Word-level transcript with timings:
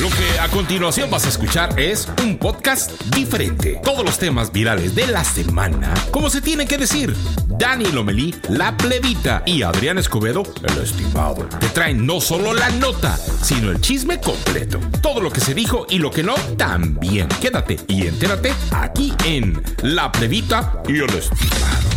Lo 0.00 0.08
que 0.08 0.40
a 0.40 0.48
continuación 0.48 1.10
vas 1.10 1.26
a 1.26 1.28
escuchar 1.28 1.78
es 1.78 2.08
un 2.22 2.38
podcast 2.38 2.90
diferente. 3.14 3.80
Todos 3.84 4.04
los 4.04 4.18
temas 4.18 4.50
virales 4.50 4.94
de 4.94 5.06
la 5.06 5.22
semana, 5.22 5.92
como 6.10 6.30
se 6.30 6.40
tiene 6.40 6.66
que 6.66 6.78
decir. 6.78 7.14
Dani 7.46 7.86
Lomelí, 7.92 8.34
la 8.48 8.76
plebita 8.76 9.42
y 9.46 9.62
Adrián 9.62 9.98
Escobedo, 9.98 10.42
el 10.64 10.82
estimado, 10.82 11.46
te 11.60 11.68
traen 11.68 12.04
no 12.04 12.20
solo 12.20 12.54
la 12.54 12.70
nota, 12.70 13.16
sino 13.16 13.70
el 13.70 13.80
chisme 13.80 14.20
completo. 14.20 14.80
Todo 15.02 15.20
lo 15.20 15.30
que 15.30 15.40
se 15.40 15.54
dijo 15.54 15.86
y 15.88 15.98
lo 15.98 16.10
que 16.10 16.22
no, 16.22 16.34
también. 16.56 17.28
Quédate 17.40 17.78
y 17.86 18.06
entérate 18.06 18.52
aquí 18.72 19.12
en 19.24 19.62
La 19.82 20.10
plebita 20.10 20.82
y 20.88 20.96
el 20.98 21.10
estimado. 21.10 21.91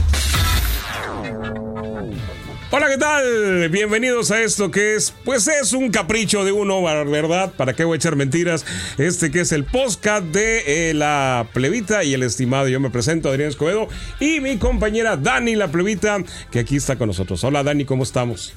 Hola, 2.78 2.90
¿qué 2.90 2.98
tal? 2.98 3.70
Bienvenidos 3.70 4.32
a 4.32 4.42
esto 4.42 4.70
que 4.70 4.96
es, 4.96 5.14
pues 5.24 5.48
es 5.48 5.72
un 5.72 5.92
capricho 5.92 6.44
de 6.44 6.52
uno, 6.52 6.84
¿verdad? 6.84 7.54
¿Para 7.56 7.72
qué 7.72 7.86
voy 7.86 7.96
a 7.96 8.00
echar 8.00 8.18
mentiras? 8.18 8.66
Este 8.98 9.32
que 9.32 9.40
es 9.40 9.54
el 9.54 9.64
podcast 9.64 10.26
de 10.26 10.90
eh, 10.90 10.94
la 10.94 11.48
plebita 11.54 12.04
y 12.04 12.14
el 12.14 12.22
estimado. 12.22 12.68
Yo 12.68 12.82
me 12.82 12.90
presento, 12.90 13.30
Adrián 13.30 13.48
Escobedo, 13.48 13.88
y 14.20 14.42
mi 14.42 14.58
compañera 14.58 15.16
Dani, 15.16 15.56
la 15.56 15.70
plebita, 15.70 16.18
que 16.52 16.60
aquí 16.60 16.76
está 16.76 16.98
con 16.98 17.08
nosotros. 17.08 17.42
Hola, 17.46 17.64
Dani, 17.64 17.86
¿cómo 17.86 18.04
estamos? 18.04 18.52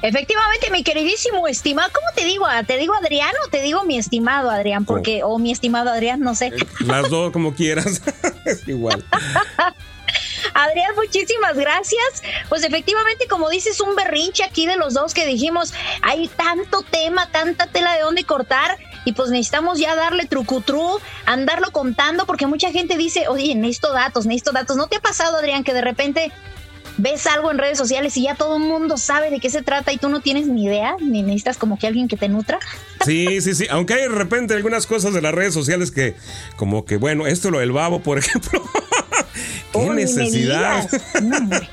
Efectivamente, 0.00 0.70
mi 0.70 0.82
queridísimo 0.82 1.46
estimado, 1.46 1.90
¿cómo 1.92 2.06
te 2.16 2.24
digo? 2.24 2.46
¿Te 2.66 2.78
digo 2.78 2.94
Adrián 2.94 3.32
o 3.46 3.50
te 3.50 3.60
digo 3.60 3.84
mi 3.84 3.98
estimado 3.98 4.48
Adrián? 4.48 4.86
Porque, 4.86 5.22
o 5.24 5.38
mi 5.38 5.52
estimado 5.52 5.90
Adrián, 5.90 6.20
no 6.20 6.34
sé. 6.34 6.52
Las 6.86 7.10
dos, 7.10 7.32
como 7.32 7.54
quieras. 7.54 8.00
es 8.46 8.66
igual. 8.66 9.04
Adrián, 10.54 10.94
muchísimas 10.96 11.56
gracias. 11.56 12.22
Pues 12.48 12.64
efectivamente, 12.64 13.26
como 13.28 13.48
dices, 13.50 13.80
un 13.80 13.94
berrinche 13.94 14.44
aquí 14.44 14.66
de 14.66 14.76
los 14.76 14.94
dos 14.94 15.14
que 15.14 15.26
dijimos, 15.26 15.72
hay 16.02 16.28
tanto 16.28 16.82
tema, 16.82 17.30
tanta 17.30 17.66
tela 17.66 17.94
de 17.94 18.02
dónde 18.02 18.24
cortar 18.24 18.78
y 19.04 19.12
pues 19.12 19.30
necesitamos 19.30 19.78
ya 19.78 19.94
darle 19.94 20.26
trucutru, 20.26 21.00
andarlo 21.26 21.70
contando 21.70 22.26
porque 22.26 22.46
mucha 22.46 22.72
gente 22.72 22.96
dice, 22.96 23.28
oye, 23.28 23.54
necesito 23.54 23.92
datos, 23.92 24.26
necesito 24.26 24.52
datos. 24.52 24.76
¿No 24.76 24.88
te 24.88 24.96
ha 24.96 25.00
pasado, 25.00 25.38
Adrián, 25.38 25.64
que 25.64 25.72
de 25.72 25.80
repente 25.80 26.32
ves 26.98 27.26
algo 27.26 27.50
en 27.50 27.58
redes 27.58 27.78
sociales 27.78 28.16
y 28.16 28.22
ya 28.22 28.34
todo 28.34 28.56
el 28.56 28.62
mundo 28.62 28.96
sabe 28.96 29.30
de 29.30 29.40
qué 29.40 29.50
se 29.50 29.62
trata 29.62 29.92
y 29.92 29.98
tú 29.98 30.08
no 30.08 30.20
tienes 30.20 30.46
ni 30.46 30.64
idea, 30.64 30.96
ni 31.00 31.22
necesitas 31.22 31.56
como 31.56 31.78
que 31.78 31.86
alguien 31.86 32.08
que 32.08 32.16
te 32.16 32.28
nutra. 32.28 32.58
Sí, 33.04 33.40
sí, 33.40 33.54
sí. 33.54 33.66
Aunque 33.70 33.94
hay 33.94 34.02
de 34.02 34.08
repente 34.08 34.54
algunas 34.54 34.86
cosas 34.86 35.12
de 35.14 35.22
las 35.22 35.34
redes 35.34 35.54
sociales 35.54 35.90
que, 35.90 36.14
como 36.56 36.84
que, 36.84 36.96
bueno, 36.96 37.26
esto 37.26 37.50
lo 37.50 37.60
del 37.60 37.72
babo, 37.72 38.00
por 38.00 38.18
ejemplo. 38.18 38.62
¿Qué 39.78 39.90
necesidad? 39.90 40.88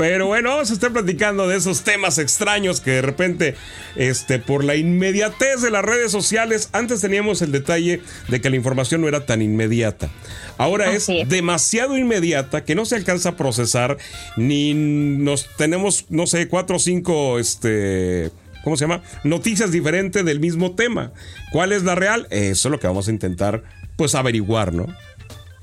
Pero 0.00 0.28
bueno, 0.28 0.48
vamos 0.48 0.70
a 0.70 0.72
estar 0.72 0.92
platicando 0.92 1.46
de 1.46 1.58
esos 1.58 1.82
temas 1.82 2.16
extraños 2.16 2.80
que 2.80 2.92
de 2.92 3.02
repente, 3.02 3.54
este, 3.96 4.38
por 4.38 4.64
la 4.64 4.74
inmediatez 4.74 5.60
de 5.60 5.70
las 5.70 5.84
redes 5.84 6.10
sociales, 6.10 6.70
antes 6.72 7.02
teníamos 7.02 7.42
el 7.42 7.52
detalle 7.52 8.00
de 8.28 8.40
que 8.40 8.48
la 8.48 8.56
información 8.56 9.02
no 9.02 9.08
era 9.08 9.26
tan 9.26 9.42
inmediata. 9.42 10.08
Ahora 10.56 10.92
es, 10.92 11.08
demasiado 11.26 11.98
inmediata 11.98 12.64
que 12.64 12.74
no 12.74 12.86
se 12.86 12.96
alcanza 12.96 13.30
a 13.30 13.36
procesar, 13.36 13.98
ni 14.38 14.72
nos 14.72 15.54
tenemos, 15.58 16.06
no 16.08 16.26
sé, 16.26 16.48
cuatro 16.48 16.76
o 16.76 16.78
cinco, 16.78 17.38
este, 17.38 18.30
¿cómo 18.64 18.78
se 18.78 18.84
llama? 18.84 19.02
Noticias 19.22 19.70
diferentes 19.70 20.24
del 20.24 20.40
mismo 20.40 20.74
tema. 20.74 21.12
¿Cuál 21.52 21.72
es 21.72 21.82
la 21.82 21.94
real? 21.94 22.26
Eso 22.30 22.68
es 22.68 22.72
lo 22.72 22.80
que 22.80 22.86
vamos 22.86 23.08
a 23.08 23.10
intentar, 23.10 23.64
pues, 23.96 24.14
averiguar, 24.14 24.72
¿no? 24.72 24.86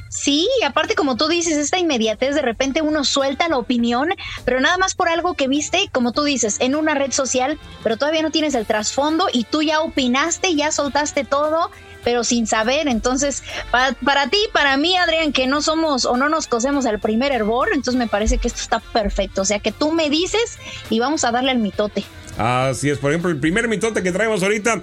Sí, 0.09 0.47
aparte 0.65 0.95
como 0.95 1.17
tú 1.17 1.27
dices, 1.27 1.57
esta 1.57 1.77
inmediatez, 1.77 2.35
de 2.35 2.41
repente 2.41 2.81
uno 2.81 3.03
suelta 3.03 3.49
la 3.49 3.57
opinión, 3.57 4.09
pero 4.45 4.59
nada 4.59 4.77
más 4.77 4.95
por 4.95 5.09
algo 5.09 5.33
que 5.33 5.47
viste, 5.47 5.89
como 5.91 6.11
tú 6.11 6.23
dices, 6.23 6.57
en 6.59 6.75
una 6.75 6.93
red 6.93 7.11
social, 7.11 7.59
pero 7.83 7.97
todavía 7.97 8.21
no 8.21 8.31
tienes 8.31 8.55
el 8.55 8.65
trasfondo 8.65 9.27
y 9.31 9.43
tú 9.43 9.61
ya 9.61 9.81
opinaste, 9.81 10.55
ya 10.55 10.71
soltaste 10.71 11.23
todo, 11.23 11.71
pero 12.03 12.23
sin 12.23 12.47
saber. 12.47 12.87
Entonces, 12.87 13.43
para, 13.69 13.93
para 13.93 14.29
ti, 14.29 14.37
para 14.53 14.77
mí, 14.77 14.95
Adrián, 14.95 15.33
que 15.33 15.45
no 15.47 15.61
somos 15.61 16.05
o 16.05 16.15
no 16.15 16.29
nos 16.29 16.47
cosemos 16.47 16.85
al 16.85 16.99
primer 16.99 17.31
hervor, 17.31 17.69
entonces 17.73 17.95
me 17.95 18.07
parece 18.07 18.37
que 18.37 18.47
esto 18.47 18.61
está 18.61 18.79
perfecto. 18.79 19.41
O 19.41 19.45
sea, 19.45 19.59
que 19.59 19.71
tú 19.71 19.91
me 19.91 20.09
dices 20.09 20.57
y 20.89 20.99
vamos 20.99 21.25
a 21.25 21.31
darle 21.31 21.51
al 21.51 21.57
mitote. 21.57 22.05
Así 22.37 22.89
es, 22.89 22.99
por 22.99 23.11
ejemplo, 23.11 23.31
el 23.31 23.39
primer 23.39 23.67
mitote 23.67 24.03
que 24.03 24.11
traemos 24.11 24.43
ahorita, 24.43 24.81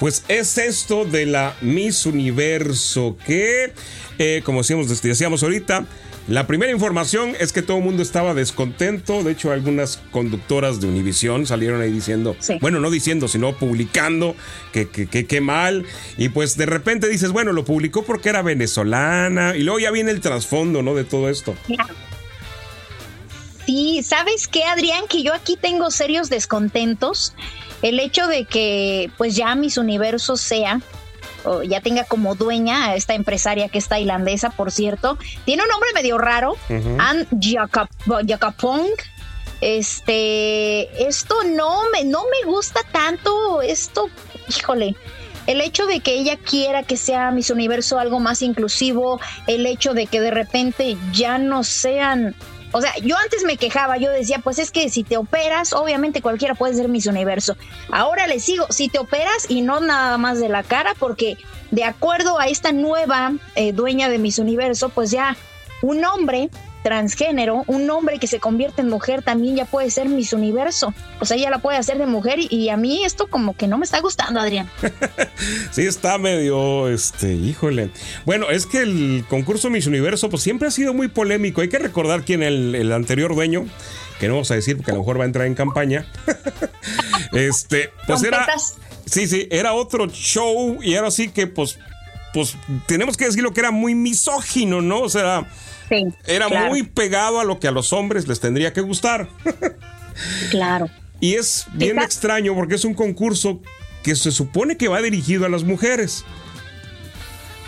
pues 0.00 0.24
es 0.26 0.58
esto 0.58 1.04
de 1.04 1.24
la 1.24 1.54
Miss 1.60 2.04
Universo, 2.04 3.16
que, 3.24 3.72
eh, 4.18 4.42
como 4.44 4.58
decíamos, 4.60 5.02
decíamos 5.02 5.42
ahorita, 5.42 5.86
la 6.28 6.46
primera 6.46 6.72
información 6.72 7.34
es 7.38 7.52
que 7.52 7.62
todo 7.62 7.78
el 7.78 7.84
mundo 7.84 8.02
estaba 8.02 8.34
descontento. 8.34 9.22
De 9.22 9.32
hecho, 9.32 9.52
algunas 9.52 10.00
conductoras 10.10 10.80
de 10.80 10.88
Univisión 10.88 11.46
salieron 11.46 11.80
ahí 11.80 11.92
diciendo, 11.92 12.36
bueno, 12.60 12.80
no 12.80 12.90
diciendo, 12.90 13.28
sino 13.28 13.56
publicando 13.56 14.34
que 14.72 14.88
qué 14.88 15.40
mal. 15.40 15.84
Y 16.16 16.30
pues 16.30 16.56
de 16.56 16.66
repente 16.66 17.08
dices, 17.08 17.30
bueno, 17.30 17.52
lo 17.52 17.64
publicó 17.64 18.02
porque 18.02 18.30
era 18.30 18.42
venezolana. 18.42 19.56
Y 19.56 19.62
luego 19.62 19.78
ya 19.78 19.92
viene 19.92 20.10
el 20.10 20.20
trasfondo, 20.20 20.82
¿no? 20.82 20.94
De 20.94 21.04
todo 21.04 21.28
esto. 21.28 21.54
Sí, 23.66 24.02
¿sabes 24.02 24.48
qué, 24.48 24.64
Adrián? 24.64 25.04
Que 25.08 25.22
yo 25.22 25.34
aquí 25.34 25.56
tengo 25.60 25.90
serios 25.90 26.28
descontentos. 26.28 27.34
El 27.82 28.00
hecho 28.00 28.26
de 28.26 28.46
que 28.46 29.10
pues 29.16 29.36
ya 29.36 29.54
mis 29.54 29.76
universos 29.76 30.40
sea 30.40 30.80
o 31.46 31.62
ya 31.62 31.80
tenga 31.80 32.04
como 32.04 32.34
dueña 32.34 32.86
a 32.86 32.96
esta 32.96 33.14
empresaria 33.14 33.68
que 33.68 33.78
es 33.78 33.88
tailandesa, 33.88 34.50
por 34.50 34.70
cierto. 34.70 35.18
Tiene 35.44 35.62
un 35.62 35.68
nombre 35.68 35.90
medio 35.94 36.18
raro, 36.18 36.56
An 36.98 37.26
Jakapong. 37.40 38.88
Este, 39.62 41.08
esto 41.08 41.34
no 41.44 41.88
me, 41.90 42.04
no 42.04 42.24
me 42.24 42.46
gusta 42.46 42.80
tanto, 42.92 43.62
esto, 43.62 44.10
híjole, 44.50 44.94
el 45.46 45.60
hecho 45.60 45.86
de 45.86 46.00
que 46.00 46.14
ella 46.14 46.36
quiera 46.36 46.82
que 46.82 46.96
sea 46.96 47.30
mis 47.30 47.50
universo 47.50 47.98
algo 47.98 48.20
más 48.20 48.42
inclusivo, 48.42 49.18
el 49.46 49.64
hecho 49.64 49.94
de 49.94 50.06
que 50.06 50.20
de 50.20 50.30
repente 50.30 50.96
ya 51.12 51.38
no 51.38 51.64
sean 51.64 52.34
o 52.76 52.80
sea, 52.82 52.92
yo 53.02 53.16
antes 53.16 53.42
me 53.44 53.56
quejaba, 53.56 53.96
yo 53.96 54.10
decía, 54.10 54.40
pues 54.44 54.58
es 54.58 54.70
que 54.70 54.90
si 54.90 55.02
te 55.02 55.16
operas, 55.16 55.72
obviamente 55.72 56.20
cualquiera 56.20 56.54
puede 56.54 56.74
ser 56.74 56.88
Miss 56.88 57.06
Universo. 57.06 57.56
Ahora 57.90 58.26
le 58.26 58.38
sigo, 58.38 58.66
si 58.68 58.90
te 58.90 58.98
operas 58.98 59.46
y 59.48 59.62
no 59.62 59.80
nada 59.80 60.18
más 60.18 60.40
de 60.40 60.50
la 60.50 60.62
cara, 60.62 60.92
porque 60.98 61.38
de 61.70 61.84
acuerdo 61.84 62.38
a 62.38 62.48
esta 62.48 62.72
nueva 62.72 63.32
eh, 63.54 63.72
dueña 63.72 64.10
de 64.10 64.18
Miss 64.18 64.38
Universo, 64.38 64.90
pues 64.90 65.10
ya 65.10 65.38
un 65.80 66.04
hombre 66.04 66.50
transgénero, 66.86 67.64
un 67.66 67.90
hombre 67.90 68.20
que 68.20 68.28
se 68.28 68.38
convierte 68.38 68.80
en 68.80 68.88
mujer 68.88 69.20
también 69.20 69.56
ya 69.56 69.64
puede 69.64 69.90
ser 69.90 70.08
Miss 70.08 70.32
Universo. 70.32 70.94
O 71.18 71.24
sea, 71.24 71.36
ella 71.36 71.50
la 71.50 71.58
puede 71.58 71.78
hacer 71.78 71.98
de 71.98 72.06
mujer 72.06 72.38
y, 72.38 72.68
a 72.68 72.76
mí 72.76 73.04
esto 73.04 73.26
como 73.26 73.56
que 73.56 73.66
no 73.66 73.76
me 73.76 73.84
está 73.84 73.98
gustando, 73.98 74.38
Adrián. 74.38 74.70
sí, 75.72 75.82
está 75.82 76.16
medio, 76.16 76.88
este, 76.88 77.32
híjole. 77.32 77.90
Bueno, 78.24 78.50
es 78.50 78.66
que 78.66 78.82
el 78.82 79.24
concurso 79.28 79.68
Miss 79.68 79.88
Universo 79.88 80.30
pues 80.30 80.44
siempre 80.44 80.68
ha 80.68 80.70
sido 80.70 80.94
muy 80.94 81.08
polémico. 81.08 81.60
Hay 81.60 81.68
que 81.68 81.80
recordar 81.80 82.22
quién 82.22 82.44
el, 82.44 82.76
el 82.76 82.92
anterior 82.92 83.34
dueño, 83.34 83.66
que 84.20 84.28
no 84.28 84.34
vamos 84.34 84.52
a 84.52 84.54
decir 84.54 84.76
porque 84.76 84.92
a 84.92 84.94
lo 84.94 85.00
mejor 85.00 85.18
va 85.18 85.24
a 85.24 85.26
entrar 85.26 85.48
en 85.48 85.56
campaña. 85.56 86.06
este, 87.32 87.90
pues 88.06 88.22
era... 88.22 88.46
Sí, 89.06 89.26
sí, 89.26 89.48
era 89.50 89.72
otro 89.72 90.06
show 90.06 90.78
y 90.82 90.94
era 90.94 91.08
así 91.08 91.30
que 91.30 91.48
pues 91.48 91.80
pues 92.32 92.54
tenemos 92.86 93.16
que 93.16 93.24
decir 93.24 93.42
lo 93.42 93.54
que 93.54 93.60
era 93.60 93.70
muy 93.70 93.94
misógino, 93.94 94.82
¿no? 94.82 95.00
O 95.00 95.08
sea, 95.08 95.48
era 96.26 96.48
muy 96.48 96.82
pegado 96.82 97.40
a 97.40 97.44
lo 97.44 97.58
que 97.58 97.68
a 97.68 97.70
los 97.70 97.92
hombres 97.92 98.28
les 98.28 98.40
tendría 98.40 98.72
que 98.72 98.80
gustar. 98.80 99.28
claro. 100.50 100.88
Y 101.20 101.34
es 101.34 101.66
bien 101.72 101.98
extraño 101.98 102.54
porque 102.54 102.74
es 102.74 102.84
un 102.84 102.94
concurso 102.94 103.60
que 104.02 104.14
se 104.14 104.30
supone 104.30 104.76
que 104.76 104.88
va 104.88 105.00
dirigido 105.00 105.46
a 105.46 105.48
las 105.48 105.64
mujeres. 105.64 106.24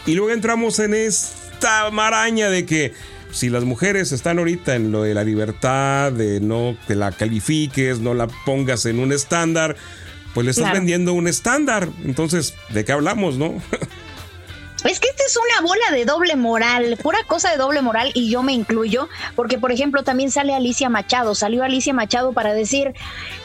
Y 0.06 0.15
luego 0.15 0.33
entramos 0.33 0.79
en 0.79 0.95
esta 0.95 1.91
maraña 1.91 2.49
de 2.49 2.65
que 2.65 2.93
si 3.31 3.49
las 3.49 3.65
mujeres 3.65 4.12
están 4.12 4.39
ahorita 4.39 4.75
en 4.77 4.91
lo 4.91 5.03
de 5.03 5.15
la 5.15 5.25
libertad, 5.25 6.12
de 6.12 6.41
no 6.41 6.77
que 6.87 6.95
la 6.95 7.12
califiques, 7.12 8.00
no 8.00 8.15
la 8.15 8.27
pongas 8.47 8.87
en 8.87 9.00
un 9.00 9.12
estándar, 9.12 9.77
pues 10.35 10.45
le 10.45 10.50
estás 10.50 10.73
vendiendo 10.73 11.12
un 11.12 11.29
estándar. 11.29 11.88
Entonces, 12.05 12.55
¿de 12.71 12.85
qué 12.85 12.93
hablamos, 12.93 13.37
no? 13.37 13.61
Es 14.84 15.00
que 15.00 15.08
esta 15.08 15.25
es 15.25 15.36
una 15.36 15.66
bola 15.66 15.90
de 15.90 16.04
doble 16.04 16.36
moral, 16.36 16.96
pura 17.02 17.25
cosa 17.25 17.50
de 17.50 17.56
doble 17.56 17.82
moral 17.82 18.12
y 18.14 18.30
yo 18.30 18.44
me 18.44 18.52
incluyo, 18.52 19.08
porque 19.34 19.58
por 19.58 19.72
ejemplo 19.72 20.04
también 20.04 20.30
sale 20.30 20.54
Alicia 20.54 20.88
Machado, 20.88 21.34
salió 21.34 21.64
Alicia 21.64 21.92
Machado 21.92 22.32
para 22.32 22.54
decir, 22.54 22.94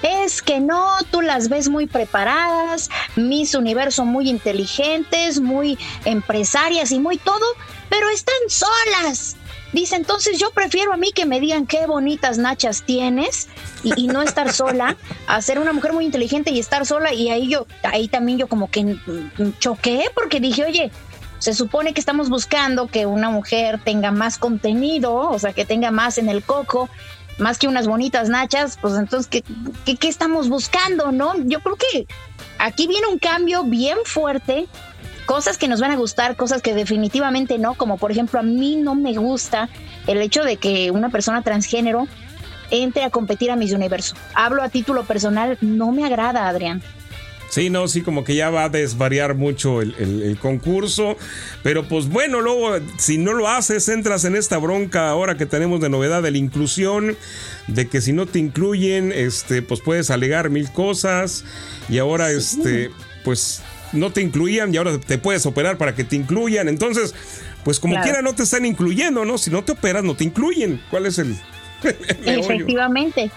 es 0.04 0.44
que 0.44 0.60
no, 0.60 0.86
tú 1.10 1.22
las 1.22 1.50
ves 1.50 1.70
muy 1.70 1.88
preparadas, 1.88 2.92
mis 3.16 3.56
universo 3.56 4.06
muy 4.06 4.30
inteligentes, 4.30 5.42
muy 5.42 5.80
empresarias 6.06 6.92
y 6.92 7.00
muy 7.00 7.18
todo, 7.18 7.46
pero 7.90 8.10
están 8.10 8.36
solas. 8.48 9.36
Dice, 9.72 9.96
entonces 9.96 10.38
yo 10.38 10.52
prefiero 10.52 10.94
a 10.94 10.98
mí 10.98 11.12
que 11.14 11.26
me 11.26 11.40
digan 11.40 11.66
qué 11.66 11.88
bonitas 11.88 12.38
nachas 12.38 12.84
tienes 12.84 13.48
y, 13.82 14.06
no 14.06 14.22
estar 14.22 14.54
sola, 14.54 14.98
a 15.26 15.42
ser 15.42 15.58
una 15.58 15.74
mujer 15.74 15.94
muy 15.94 16.06
inteligente 16.06 16.52
y 16.52 16.60
estar 16.60 16.86
sola. 16.86 17.12
Y 17.12 17.30
ahí 17.30 17.50
yo, 17.50 17.66
ahí 17.82 18.08
también 18.08 18.38
yo 18.38 18.46
como 18.46 18.70
que 18.70 18.96
choqué 19.60 20.12
porque 20.14 20.40
dije, 20.40 20.64
oye, 20.64 20.92
se 21.44 21.54
supone 21.54 21.94
que 21.94 22.00
estamos 22.00 22.30
buscando 22.30 22.88
que 22.88 23.06
una 23.06 23.30
mujer 23.30 23.78
tenga 23.84 24.12
más 24.12 24.38
contenido, 24.38 25.14
o 25.14 25.38
sea, 25.38 25.52
que 25.52 25.66
tenga 25.66 25.92
más 25.92 26.18
en 26.18 26.30
el 26.30 26.42
coco, 26.42 26.90
más 27.38 27.60
que 27.60 27.68
unas 27.68 27.86
bonitas 27.86 28.30
nachas, 28.30 28.78
pues 28.82 28.94
entonces, 28.94 29.28
¿qué, 29.28 29.44
qué, 29.84 29.98
qué 29.98 30.08
estamos 30.08 30.48
buscando, 30.48 31.12
no? 31.12 31.34
Yo 31.44 31.60
creo 31.60 31.76
que 31.76 32.08
aquí 32.60 32.88
viene 32.88 33.08
un 33.08 33.20
cambio 33.20 33.66
bien 33.66 33.98
fuerte 34.06 34.70
cosas 35.26 35.58
que 35.58 35.68
nos 35.68 35.82
van 35.82 35.92
a 35.92 35.98
gustar, 35.98 36.38
cosas 36.38 36.62
que 36.62 36.74
definitivamente 36.74 37.58
no, 37.58 37.74
como 37.74 37.98
por 37.98 38.12
ejemplo 38.12 38.40
a 38.40 38.44
mí 38.44 38.78
no 38.78 38.96
me 38.96 39.14
gusta 39.14 39.68
el 40.08 40.22
hecho 40.22 40.46
de 40.46 40.56
que 40.56 40.92
una 40.92 41.10
persona 41.10 41.42
transgénero 41.42 42.08
entre 42.72 43.04
a 43.04 43.10
competir 43.10 43.52
a 43.52 43.58
Miss 43.58 43.74
Universo. 43.74 44.16
Hablo 44.34 44.64
a 44.64 44.70
título 44.70 45.04
personal, 45.04 45.58
no 45.60 45.92
me 45.92 46.06
agrada, 46.06 46.48
Adrián. 46.48 46.82
Sí, 47.54 47.70
no, 47.70 47.88
sí, 47.88 48.02
como 48.02 48.24
que 48.24 48.34
ya 48.34 48.50
va 48.50 48.64
a 48.64 48.70
desvariar 48.70 49.36
mucho 49.36 49.84
el, 49.84 50.40
concurso. 50.42 51.18
Pero 51.62 51.88
pues 51.88 52.10
bueno, 52.10 52.42
luego, 52.42 52.80
si 52.98 53.20
no 53.20 53.34
lo 53.34 53.48
haces, 53.48 53.90
entras 53.90 54.26
en 54.26 54.36
esta 54.36 54.58
bronca 54.58 55.10
ahora 55.10 55.38
que 55.38 55.46
tenemos 55.46 55.80
de 55.80 55.88
novedad 55.88 56.24
de 56.24 56.32
la 56.32 56.40
inclusión, 56.40 57.16
de 57.68 57.88
que 57.88 58.02
si 58.02 58.12
no 58.12 58.26
te 58.26 58.40
incluyen, 58.40 59.12
este, 59.12 59.62
pues 59.62 59.82
puedes 59.82 60.10
alegar 60.10 60.50
mil 60.50 60.72
cosas. 60.72 61.46
Y 61.90 62.00
ahora, 62.00 62.32
este, 62.32 62.90
pues 63.24 63.62
no 63.92 64.12
te 64.12 64.22
incluían 64.22 64.74
y 64.74 64.78
ahora 64.78 64.98
te 64.98 65.20
puedes 65.20 65.46
operar 65.46 65.78
para 65.78 65.94
que 65.94 66.04
te 66.04 66.16
incluyan. 66.16 66.68
Entonces, 66.68 67.14
pues 67.64 67.80
como 67.80 68.02
quiera 68.02 68.24
no 68.24 68.34
te 68.34 68.42
están 68.42 68.66
incluyendo, 68.66 69.26
¿no? 69.26 69.38
Si 69.38 69.52
no 69.52 69.64
te 69.64 69.74
operas, 69.74 70.04
no 70.04 70.16
te 70.16 70.24
incluyen. 70.24 70.82
¿Cuál 70.90 71.06
es 71.06 71.20
el... 71.20 71.38
Efectivamente. 72.26 73.30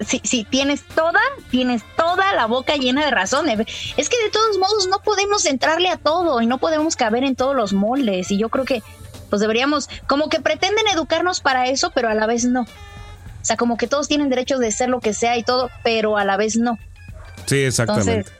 Si, 0.00 0.44
tienes 0.44 0.82
toda, 0.82 1.20
tienes 1.50 1.82
toda 1.96 2.34
la 2.34 2.46
boca 2.46 2.76
llena 2.76 3.04
de 3.04 3.10
razones. 3.10 3.58
Es 3.96 4.08
que 4.08 4.22
de 4.22 4.30
todos 4.30 4.58
modos 4.58 4.88
no 4.88 5.00
podemos 5.00 5.44
entrarle 5.46 5.88
a 5.88 5.96
todo 5.96 6.40
y 6.40 6.46
no 6.46 6.58
podemos 6.58 6.96
caber 6.96 7.24
en 7.24 7.36
todos 7.36 7.54
los 7.54 7.72
moldes. 7.72 8.30
Y 8.30 8.38
yo 8.38 8.48
creo 8.48 8.64
que 8.64 8.82
pues 9.30 9.40
deberíamos, 9.40 9.88
como 10.06 10.28
que 10.28 10.40
pretenden 10.40 10.86
educarnos 10.92 11.40
para 11.40 11.66
eso, 11.66 11.90
pero 11.94 12.08
a 12.08 12.14
la 12.14 12.26
vez 12.26 12.44
no. 12.44 12.62
O 12.62 13.44
sea, 13.46 13.56
como 13.56 13.76
que 13.76 13.86
todos 13.86 14.08
tienen 14.08 14.28
derecho 14.28 14.58
de 14.58 14.72
ser 14.72 14.88
lo 14.88 15.00
que 15.00 15.12
sea 15.12 15.36
y 15.36 15.42
todo, 15.42 15.70
pero 15.84 16.16
a 16.16 16.24
la 16.24 16.36
vez 16.36 16.56
no. 16.56 16.78
Sí, 17.46 17.58
exactamente. 17.58 18.30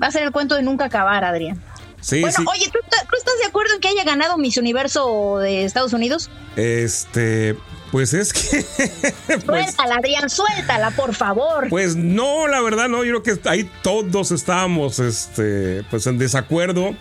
va 0.00 0.06
a 0.06 0.10
ser 0.10 0.22
el 0.22 0.32
cuento 0.32 0.54
de 0.54 0.62
nunca 0.62 0.86
acabar, 0.86 1.24
Adrián. 1.24 1.62
Sí, 2.00 2.20
bueno, 2.20 2.36
sí. 2.36 2.44
oye, 2.46 2.66
¿tú, 2.66 2.78
¿tú, 2.82 3.16
estás 3.16 3.38
de 3.38 3.46
acuerdo 3.46 3.74
en 3.74 3.80
que 3.80 3.88
haya 3.88 4.04
ganado 4.04 4.36
Miss 4.36 4.58
Universo 4.58 5.38
de 5.38 5.64
Estados 5.64 5.94
Unidos? 5.94 6.30
Este, 6.56 7.56
pues 7.94 8.12
es 8.12 8.32
que. 8.32 8.40
pues, 9.28 9.44
suéltala, 9.44 9.94
Adrián, 9.94 10.28
suéltala, 10.28 10.90
por 10.90 11.14
favor. 11.14 11.68
Pues 11.68 11.94
no, 11.94 12.48
la 12.48 12.60
verdad, 12.60 12.88
no. 12.88 13.04
Yo 13.04 13.22
creo 13.22 13.38
que 13.38 13.48
ahí 13.48 13.70
todos 13.84 14.32
estábamos 14.32 14.98
este, 14.98 15.84
pues 15.90 16.08
en 16.08 16.18
desacuerdo. 16.18 16.96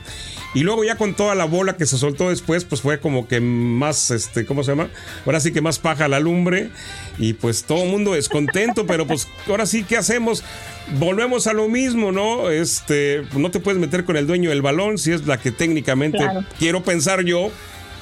Y 0.53 0.61
luego 0.61 0.83
ya 0.83 0.95
con 0.95 1.15
toda 1.15 1.33
la 1.33 1.45
bola 1.45 1.77
que 1.77 1.87
se 1.87 1.97
soltó 1.97 2.29
después, 2.29 2.63
pues 2.63 2.81
fue 2.81 2.99
como 2.99 3.27
que 3.27 3.39
más, 3.39 4.11
este, 4.11 4.45
¿cómo 4.45 4.63
se 4.63 4.69
llama? 4.69 4.87
Ahora 5.25 5.39
sí 5.39 5.51
que 5.51 5.61
más 5.61 5.79
paja 5.79 6.07
la 6.07 6.19
lumbre. 6.19 6.69
Y 7.17 7.33
pues 7.33 7.63
todo 7.63 7.85
el 7.85 7.89
mundo 7.89 8.13
descontento, 8.13 8.85
pero 8.87 9.07
pues 9.07 9.27
ahora 9.47 9.65
sí, 9.65 9.83
¿qué 9.83 9.97
hacemos? 9.97 10.43
Volvemos 10.99 11.47
a 11.47 11.53
lo 11.53 11.69
mismo, 11.69 12.11
¿no? 12.11 12.51
Este, 12.51 13.23
no 13.35 13.49
te 13.49 13.59
puedes 13.59 13.81
meter 13.81 14.05
con 14.05 14.15
el 14.15 14.27
dueño 14.27 14.51
del 14.51 14.61
balón 14.61 14.99
si 14.99 15.11
es 15.11 15.25
la 15.25 15.39
que 15.39 15.49
técnicamente 15.49 16.19
quiero 16.59 16.83
pensar 16.83 17.23
yo 17.23 17.49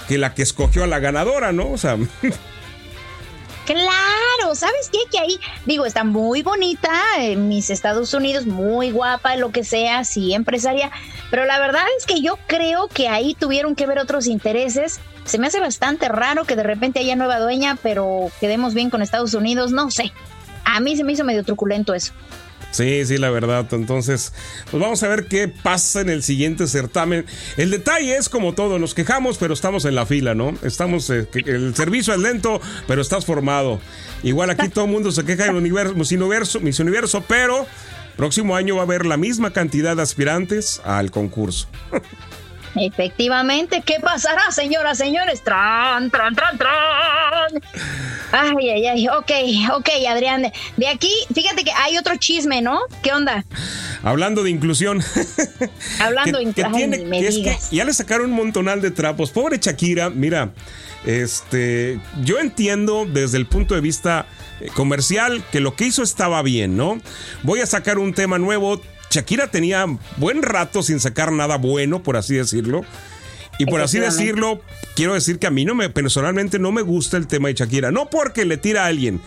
que 0.09 0.17
la 0.17 0.33
que 0.33 0.41
escogió 0.41 0.83
a 0.83 0.87
la 0.87 0.99
ganadora, 0.99 1.53
¿no? 1.53 1.71
O 1.71 1.77
sea. 1.77 1.97
Claro, 3.65 4.55
¿sabes 4.55 4.89
qué? 4.91 4.97
Que 5.11 5.19
ahí, 5.19 5.39
digo, 5.65 5.85
está 5.85 6.03
muy 6.03 6.41
bonita 6.41 6.91
en 7.17 7.47
mis 7.47 7.69
Estados 7.69 8.13
Unidos, 8.13 8.45
muy 8.45 8.91
guapa, 8.91 9.35
lo 9.35 9.51
que 9.51 9.63
sea, 9.63 10.03
sí, 10.03 10.33
empresaria, 10.33 10.91
pero 11.29 11.45
la 11.45 11.59
verdad 11.59 11.83
es 11.97 12.05
que 12.05 12.21
yo 12.21 12.37
creo 12.47 12.87
que 12.87 13.07
ahí 13.07 13.35
tuvieron 13.35 13.75
que 13.75 13.85
ver 13.85 13.99
otros 13.99 14.27
intereses. 14.27 14.99
Se 15.25 15.37
me 15.37 15.47
hace 15.47 15.59
bastante 15.59 16.09
raro 16.09 16.45
que 16.45 16.55
de 16.55 16.63
repente 16.63 16.99
haya 16.99 17.15
nueva 17.15 17.39
dueña, 17.39 17.77
pero 17.81 18.31
quedemos 18.39 18.73
bien 18.73 18.89
con 18.89 19.01
Estados 19.01 19.33
Unidos, 19.35 19.71
no 19.71 19.91
sé. 19.91 20.11
A 20.65 20.79
mí 20.79 20.97
se 20.97 21.03
me 21.03 21.13
hizo 21.13 21.23
medio 21.23 21.43
truculento 21.43 21.93
eso. 21.93 22.13
Sí, 22.71 23.06
sí, 23.06 23.18
la 23.18 23.29
verdad. 23.29 23.68
Entonces, 23.71 24.33
pues 24.69 24.81
vamos 24.81 25.03
a 25.03 25.07
ver 25.07 25.27
qué 25.27 25.47
pasa 25.47 26.01
en 26.01 26.09
el 26.09 26.23
siguiente 26.23 26.68
certamen. 26.68 27.25
El 27.57 27.69
detalle 27.69 28.15
es 28.15 28.29
como 28.29 28.53
todo, 28.53 28.79
nos 28.79 28.94
quejamos, 28.94 29.38
pero 29.38 29.53
estamos 29.53 29.85
en 29.85 29.95
la 29.95 30.06
fila, 30.06 30.33
¿no? 30.33 30.53
Estamos, 30.63 31.09
eh, 31.09 31.27
el 31.45 31.75
servicio 31.75 32.13
es 32.13 32.19
lento, 32.19 32.62
pero 32.88 33.01
estás 33.01 33.25
formado. 33.25 33.79
Igual 34.23 34.50
aquí 34.50 34.69
todo 34.69 34.85
el 34.85 34.91
mundo 34.91 35.12
se 35.12 35.25
queja 35.25 35.47
en 35.47 35.56
universo, 35.56 35.94
Miss 35.95 36.12
Universo, 36.12 36.59
Universo, 36.59 37.23
pero 37.27 37.68
próximo 38.15 38.56
año 38.56 38.75
va 38.75 38.81
a 38.81 38.85
haber 38.85 39.06
la 39.06 39.18
misma 39.18 39.51
cantidad 39.51 39.95
de 39.95 40.01
aspirantes 40.01 40.81
al 40.85 41.12
concurso. 41.12 41.68
Efectivamente, 42.75 43.83
¿qué 43.85 44.00
pasará, 44.00 44.50
señoras, 44.51 44.97
señores? 44.97 45.44
Tran, 45.44 46.09
tran, 46.09 46.33
tran, 46.35 46.57
tran. 46.57 47.62
Ay, 48.31 48.69
ay, 48.69 48.88
ay, 48.88 49.07
ok, 49.07 49.31
ok, 49.78 49.89
Adrián. 50.10 50.51
De 50.78 50.88
aquí, 50.88 51.12
fíjate 51.33 51.63
que 51.63 51.72
hay 51.72 51.98
otro 51.98 52.16
chisme, 52.16 52.62
¿no? 52.62 52.80
¿Qué 53.04 53.12
onda? 53.12 53.45
Hablando 54.04 54.44
de 54.44 54.50
inclusión. 54.50 55.04
Hablando 56.00 56.39
de 56.39 56.45
inclusión. 56.45 56.94
ya 57.72 57.86
le 57.86 57.94
sacaron 57.94 58.31
un 58.31 58.36
montonal 58.36 58.81
de 58.81 58.92
trapos. 58.92 59.31
Pobre 59.31 59.60
Shakira, 59.60 60.10
mira, 60.10 60.54
este, 61.06 62.00
yo 62.24 62.39
entiendo 62.39 63.06
desde 63.06 63.38
el 63.38 63.48
punto 63.48 63.75
de 63.75 63.81
vista 63.81 64.25
eh, 64.60 64.69
comercial 64.74 65.44
que 65.51 65.60
lo 65.60 65.75
que 65.75 65.86
hizo 65.86 66.04
estaba 66.04 66.42
bien, 66.42 66.78
¿no? 66.78 67.01
Voy 67.44 67.60
a 67.60 67.66
sacar 67.66 68.00
un 68.00 68.13
tema 68.13 68.38
nuevo. 68.38 68.81
Shakira 69.10 69.48
tenía 69.48 69.86
buen 70.18 70.42
rato 70.42 70.83
sin 70.83 71.00
sacar 71.00 71.31
nada 71.31 71.57
bueno, 71.57 72.01
por 72.01 72.18
así 72.18 72.36
decirlo. 72.36 72.86
Y 73.61 73.65
por 73.67 73.79
así 73.79 73.99
decirlo, 73.99 74.59
quiero 74.95 75.13
decir 75.13 75.37
que 75.37 75.45
a 75.45 75.51
mí 75.51 75.65
no 75.65 75.75
me, 75.75 75.87
personalmente 75.91 76.57
no 76.57 76.71
me 76.71 76.81
gusta 76.81 77.17
el 77.17 77.27
tema 77.27 77.47
de 77.47 77.53
Shakira. 77.53 77.91
No 77.91 78.09
porque 78.09 78.43
le 78.43 78.57
tira 78.57 78.85
a 78.85 78.87
alguien. 78.87 79.21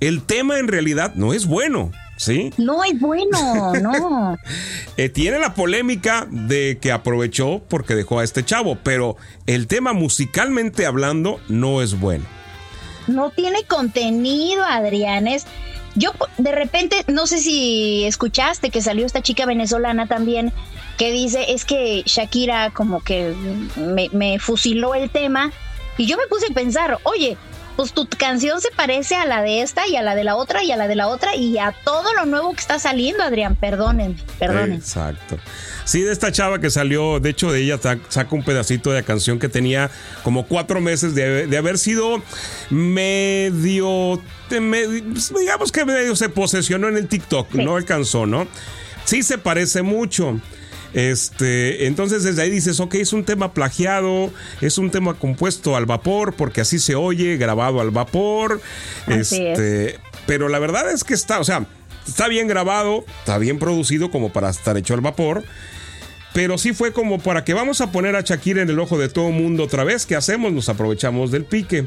El 0.00 0.22
tema 0.22 0.58
en 0.58 0.66
realidad 0.66 1.14
no 1.14 1.32
es 1.32 1.46
bueno. 1.46 1.92
¿Sí? 2.16 2.52
No 2.58 2.82
es 2.82 2.98
bueno, 2.98 3.72
no. 3.80 4.36
Eh, 4.96 5.08
tiene 5.08 5.38
la 5.38 5.54
polémica 5.54 6.26
de 6.28 6.78
que 6.82 6.90
aprovechó 6.90 7.62
porque 7.68 7.94
dejó 7.94 8.18
a 8.18 8.24
este 8.24 8.44
chavo, 8.44 8.76
pero 8.82 9.16
el 9.46 9.68
tema 9.68 9.92
musicalmente 9.92 10.86
hablando 10.86 11.38
no 11.48 11.80
es 11.80 12.00
bueno. 12.00 12.24
No 13.06 13.30
tiene 13.30 13.62
contenido, 13.62 14.64
Adrián. 14.64 15.28
Es, 15.28 15.46
yo 15.98 16.12
de 16.38 16.52
repente, 16.52 17.04
no 17.08 17.26
sé 17.26 17.38
si 17.38 18.04
escuchaste 18.04 18.70
que 18.70 18.80
salió 18.80 19.04
esta 19.04 19.20
chica 19.20 19.46
venezolana 19.46 20.06
también 20.06 20.52
que 20.96 21.12
dice 21.12 21.52
es 21.52 21.64
que 21.64 22.02
Shakira 22.06 22.70
como 22.70 23.00
que 23.00 23.34
me, 23.76 24.38
fusiló 24.38 24.94
el 24.94 25.10
tema 25.10 25.52
y 25.96 26.06
yo 26.06 26.16
me 26.16 26.26
puse 26.28 26.46
a 26.50 26.54
pensar, 26.54 26.98
oye, 27.02 27.36
pues 27.78 27.92
tu 27.92 28.08
canción 28.08 28.60
se 28.60 28.72
parece 28.72 29.14
a 29.14 29.24
la 29.24 29.40
de 29.40 29.62
esta 29.62 29.86
y 29.86 29.94
a 29.94 30.02
la 30.02 30.16
de 30.16 30.24
la 30.24 30.34
otra 30.34 30.64
y 30.64 30.72
a 30.72 30.76
la 30.76 30.88
de 30.88 30.96
la 30.96 31.06
otra 31.06 31.36
y 31.36 31.58
a 31.58 31.72
todo 31.84 32.12
lo 32.12 32.26
nuevo 32.26 32.52
que 32.52 32.58
está 32.58 32.80
saliendo, 32.80 33.22
Adrián, 33.22 33.54
perdonen, 33.54 34.16
perdonen. 34.36 34.72
Exacto. 34.72 35.38
Sí, 35.84 36.02
de 36.02 36.10
esta 36.10 36.32
chava 36.32 36.58
que 36.58 36.70
salió, 36.70 37.20
de 37.20 37.30
hecho 37.30 37.52
de 37.52 37.60
ella 37.60 37.78
saca 38.08 38.34
un 38.34 38.42
pedacito 38.42 38.90
de 38.90 38.96
la 38.96 39.04
canción 39.04 39.38
que 39.38 39.48
tenía 39.48 39.92
como 40.24 40.48
cuatro 40.48 40.80
meses 40.80 41.14
de, 41.14 41.56
haber 41.56 41.78
sido 41.78 42.20
medio, 42.68 44.20
digamos 44.50 45.70
que 45.70 45.84
medio 45.84 46.16
se 46.16 46.30
posesionó 46.30 46.88
en 46.88 46.96
el 46.96 47.06
TikTok, 47.06 47.54
no 47.54 47.76
alcanzó, 47.76 48.26
¿no? 48.26 48.48
Sí 49.04 49.22
se 49.22 49.38
parece 49.38 49.82
mucho. 49.82 50.40
Este, 50.94 51.86
entonces 51.86 52.22
desde 52.22 52.42
ahí 52.42 52.50
dices, 52.50 52.80
ok, 52.80 52.94
es 52.94 53.12
un 53.12 53.24
tema 53.24 53.52
plagiado, 53.52 54.32
es 54.60 54.78
un 54.78 54.90
tema 54.90 55.14
compuesto 55.14 55.76
al 55.76 55.86
vapor, 55.86 56.34
porque 56.34 56.62
así 56.62 56.78
se 56.78 56.94
oye, 56.94 57.36
grabado 57.36 57.80
al 57.80 57.90
vapor. 57.90 58.60
este, 59.06 59.98
pero 60.26 60.48
la 60.48 60.58
verdad 60.58 60.90
es 60.90 61.04
que 61.04 61.14
está, 61.14 61.40
o 61.40 61.44
sea, 61.44 61.66
está 62.06 62.28
bien 62.28 62.48
grabado, 62.48 63.04
está 63.20 63.38
bien 63.38 63.58
producido 63.58 64.10
como 64.10 64.32
para 64.32 64.50
estar 64.50 64.76
hecho 64.76 64.94
al 64.94 65.00
vapor. 65.00 65.44
Pero 66.34 66.58
sí 66.58 66.72
fue 66.72 66.92
como 66.92 67.18
para 67.18 67.44
que 67.44 67.54
vamos 67.54 67.80
a 67.80 67.90
poner 67.90 68.14
a 68.14 68.20
Shakira 68.20 68.62
en 68.62 68.68
el 68.68 68.78
ojo 68.78 68.98
de 68.98 69.08
todo 69.08 69.30
mundo 69.30 69.64
otra 69.64 69.82
vez. 69.84 70.06
¿Qué 70.06 70.14
hacemos? 70.14 70.52
Nos 70.52 70.68
aprovechamos 70.68 71.30
del 71.30 71.44
pique. 71.44 71.86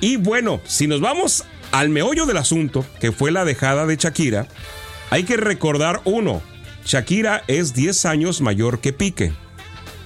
Y 0.00 0.16
bueno, 0.16 0.60
si 0.64 0.86
nos 0.86 1.00
vamos 1.00 1.44
al 1.72 1.88
meollo 1.88 2.26
del 2.26 2.36
asunto, 2.36 2.86
que 3.00 3.12
fue 3.12 3.32
la 3.32 3.44
dejada 3.44 3.86
de 3.86 3.96
Shakira, 3.96 4.46
hay 5.10 5.24
que 5.24 5.36
recordar 5.36 6.00
uno, 6.04 6.42
Shakira 6.86 7.42
es 7.48 7.74
10 7.74 8.06
años 8.06 8.40
mayor 8.40 8.80
que 8.80 8.92
Pique. 8.92 9.32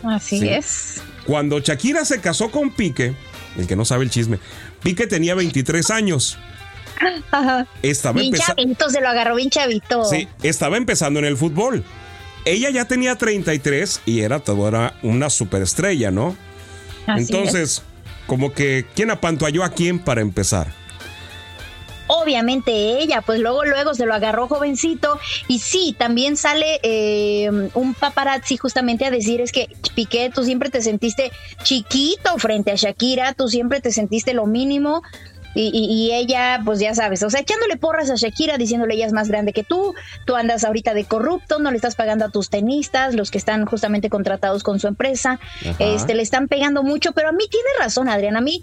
Así 0.02 0.48
es. 0.48 1.02
Cuando 1.26 1.60
Shakira 1.60 2.06
se 2.06 2.20
casó 2.20 2.50
con 2.50 2.70
Pique, 2.70 3.14
el 3.58 3.66
que 3.66 3.76
no 3.76 3.84
sabe 3.84 4.04
el 4.04 4.10
chisme, 4.10 4.38
Pique 4.82 5.06
tenía 5.06 5.34
23 5.34 5.90
años. 5.90 6.38
Estaba 7.82 8.20
bien 8.20 8.32
chavito, 8.32 8.88
se 8.88 9.00
lo 9.00 9.08
agarró 9.08 9.36
bien 9.36 9.50
chavito. 9.50 10.04
Sí, 10.04 10.28
estaba 10.42 10.76
empezando 10.76 11.18
en 11.18 11.26
el 11.26 11.36
fútbol. 11.36 11.84
Ella 12.44 12.70
ya 12.70 12.86
tenía 12.86 13.16
33 13.16 14.02
y 14.06 14.20
era 14.20 14.40
toda 14.40 14.94
una 15.02 15.30
superestrella, 15.30 16.10
¿no? 16.10 16.36
Entonces, 17.06 17.82
como 18.26 18.52
que, 18.52 18.86
¿quién 18.94 19.10
apantalló 19.10 19.64
a 19.64 19.70
quién 19.70 19.98
para 19.98 20.20
empezar? 20.20 20.79
Obviamente 22.10 22.72
ella, 23.00 23.22
pues 23.22 23.38
luego, 23.40 23.64
luego 23.64 23.94
se 23.94 24.04
lo 24.04 24.14
agarró 24.14 24.48
jovencito 24.48 25.18
y 25.46 25.60
sí, 25.60 25.94
también 25.96 26.36
sale 26.36 26.80
eh, 26.82 27.48
un 27.74 27.94
paparazzi 27.94 28.56
justamente 28.56 29.04
a 29.04 29.10
decir 29.10 29.40
es 29.40 29.52
que 29.52 29.68
Piqué, 29.94 30.30
tú 30.34 30.44
siempre 30.44 30.70
te 30.70 30.82
sentiste 30.82 31.30
chiquito 31.62 32.36
frente 32.38 32.72
a 32.72 32.74
Shakira, 32.74 33.34
tú 33.34 33.48
siempre 33.48 33.80
te 33.80 33.92
sentiste 33.92 34.34
lo 34.34 34.46
mínimo. 34.46 35.02
Y, 35.52 36.12
ella, 36.12 36.62
pues 36.64 36.78
ya 36.78 36.94
sabes, 36.94 37.24
o 37.24 37.28
sea, 37.28 37.40
echándole 37.40 37.76
porras 37.76 38.08
a 38.08 38.14
Shakira, 38.14 38.56
diciéndole 38.56 38.94
ella 38.94 39.06
es 39.06 39.12
más 39.12 39.26
grande 39.26 39.52
que 39.52 39.64
tú, 39.64 39.94
tú 40.24 40.36
andas 40.36 40.62
ahorita 40.62 40.94
de 40.94 41.04
corrupto, 41.04 41.58
no 41.58 41.72
le 41.72 41.76
estás 41.76 41.96
pagando 41.96 42.24
a 42.24 42.28
tus 42.28 42.50
tenistas, 42.50 43.16
los 43.16 43.32
que 43.32 43.38
están 43.38 43.66
justamente 43.66 44.10
contratados 44.10 44.62
con 44.62 44.78
su 44.78 44.86
empresa, 44.86 45.40
este, 45.80 46.14
le 46.14 46.22
están 46.22 46.46
pegando 46.46 46.84
mucho, 46.84 47.10
pero 47.10 47.30
a 47.30 47.32
mí 47.32 47.48
tiene 47.50 47.68
razón, 47.80 48.08
Adrián, 48.08 48.36
a 48.36 48.40
mí 48.40 48.62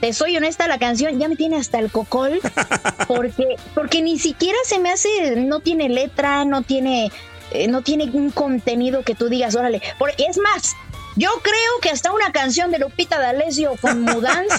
te 0.00 0.12
soy 0.12 0.36
honesta, 0.36 0.66
la 0.68 0.78
canción 0.78 1.18
ya 1.18 1.28
me 1.28 1.36
tiene 1.36 1.56
hasta 1.56 1.78
el 1.78 1.90
cocol, 1.90 2.40
porque, 3.08 3.56
porque 3.74 4.02
ni 4.02 4.18
siquiera 4.18 4.58
se 4.64 4.78
me 4.78 4.90
hace, 4.90 5.36
no 5.36 5.60
tiene 5.60 5.88
letra, 5.88 6.44
no 6.44 6.62
tiene, 6.62 7.12
eh, 7.52 7.68
no 7.68 7.82
tiene 7.82 8.04
un 8.12 8.30
contenido 8.30 9.02
que 9.02 9.14
tú 9.14 9.28
digas, 9.28 9.54
órale, 9.54 9.82
porque 9.98 10.24
es 10.28 10.38
más, 10.38 10.74
yo 11.16 11.28
creo 11.42 11.80
que 11.82 11.90
hasta 11.90 12.12
una 12.12 12.32
canción 12.32 12.70
de 12.70 12.78
Lupita 12.78 13.18
D'Alessio 13.18 13.74
con 13.80 14.00
mudanza 14.02 14.56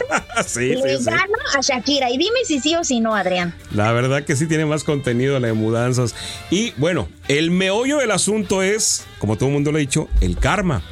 le 0.57 0.97
gana 0.99 1.37
a 1.57 1.61
Shakira. 1.61 2.09
Y 2.09 2.17
dime 2.17 2.39
si 2.45 2.59
sí 2.59 2.75
o 2.75 2.83
si 2.83 2.99
no, 2.99 3.15
Adrián. 3.15 3.55
La 3.73 3.91
verdad 3.93 4.23
que 4.23 4.35
sí 4.35 4.47
tiene 4.47 4.65
más 4.65 4.83
contenido 4.83 5.39
la 5.39 5.47
de 5.47 5.53
mudanzas. 5.53 6.13
Y 6.49 6.71
bueno, 6.77 7.07
el 7.27 7.51
meollo 7.51 7.97
del 7.97 8.11
asunto 8.11 8.61
es, 8.61 9.05
como 9.17 9.37
todo 9.37 9.47
el 9.47 9.53
mundo 9.53 9.71
lo 9.71 9.77
ha 9.77 9.79
dicho, 9.79 10.07
el 10.19 10.37
karma. 10.37 10.83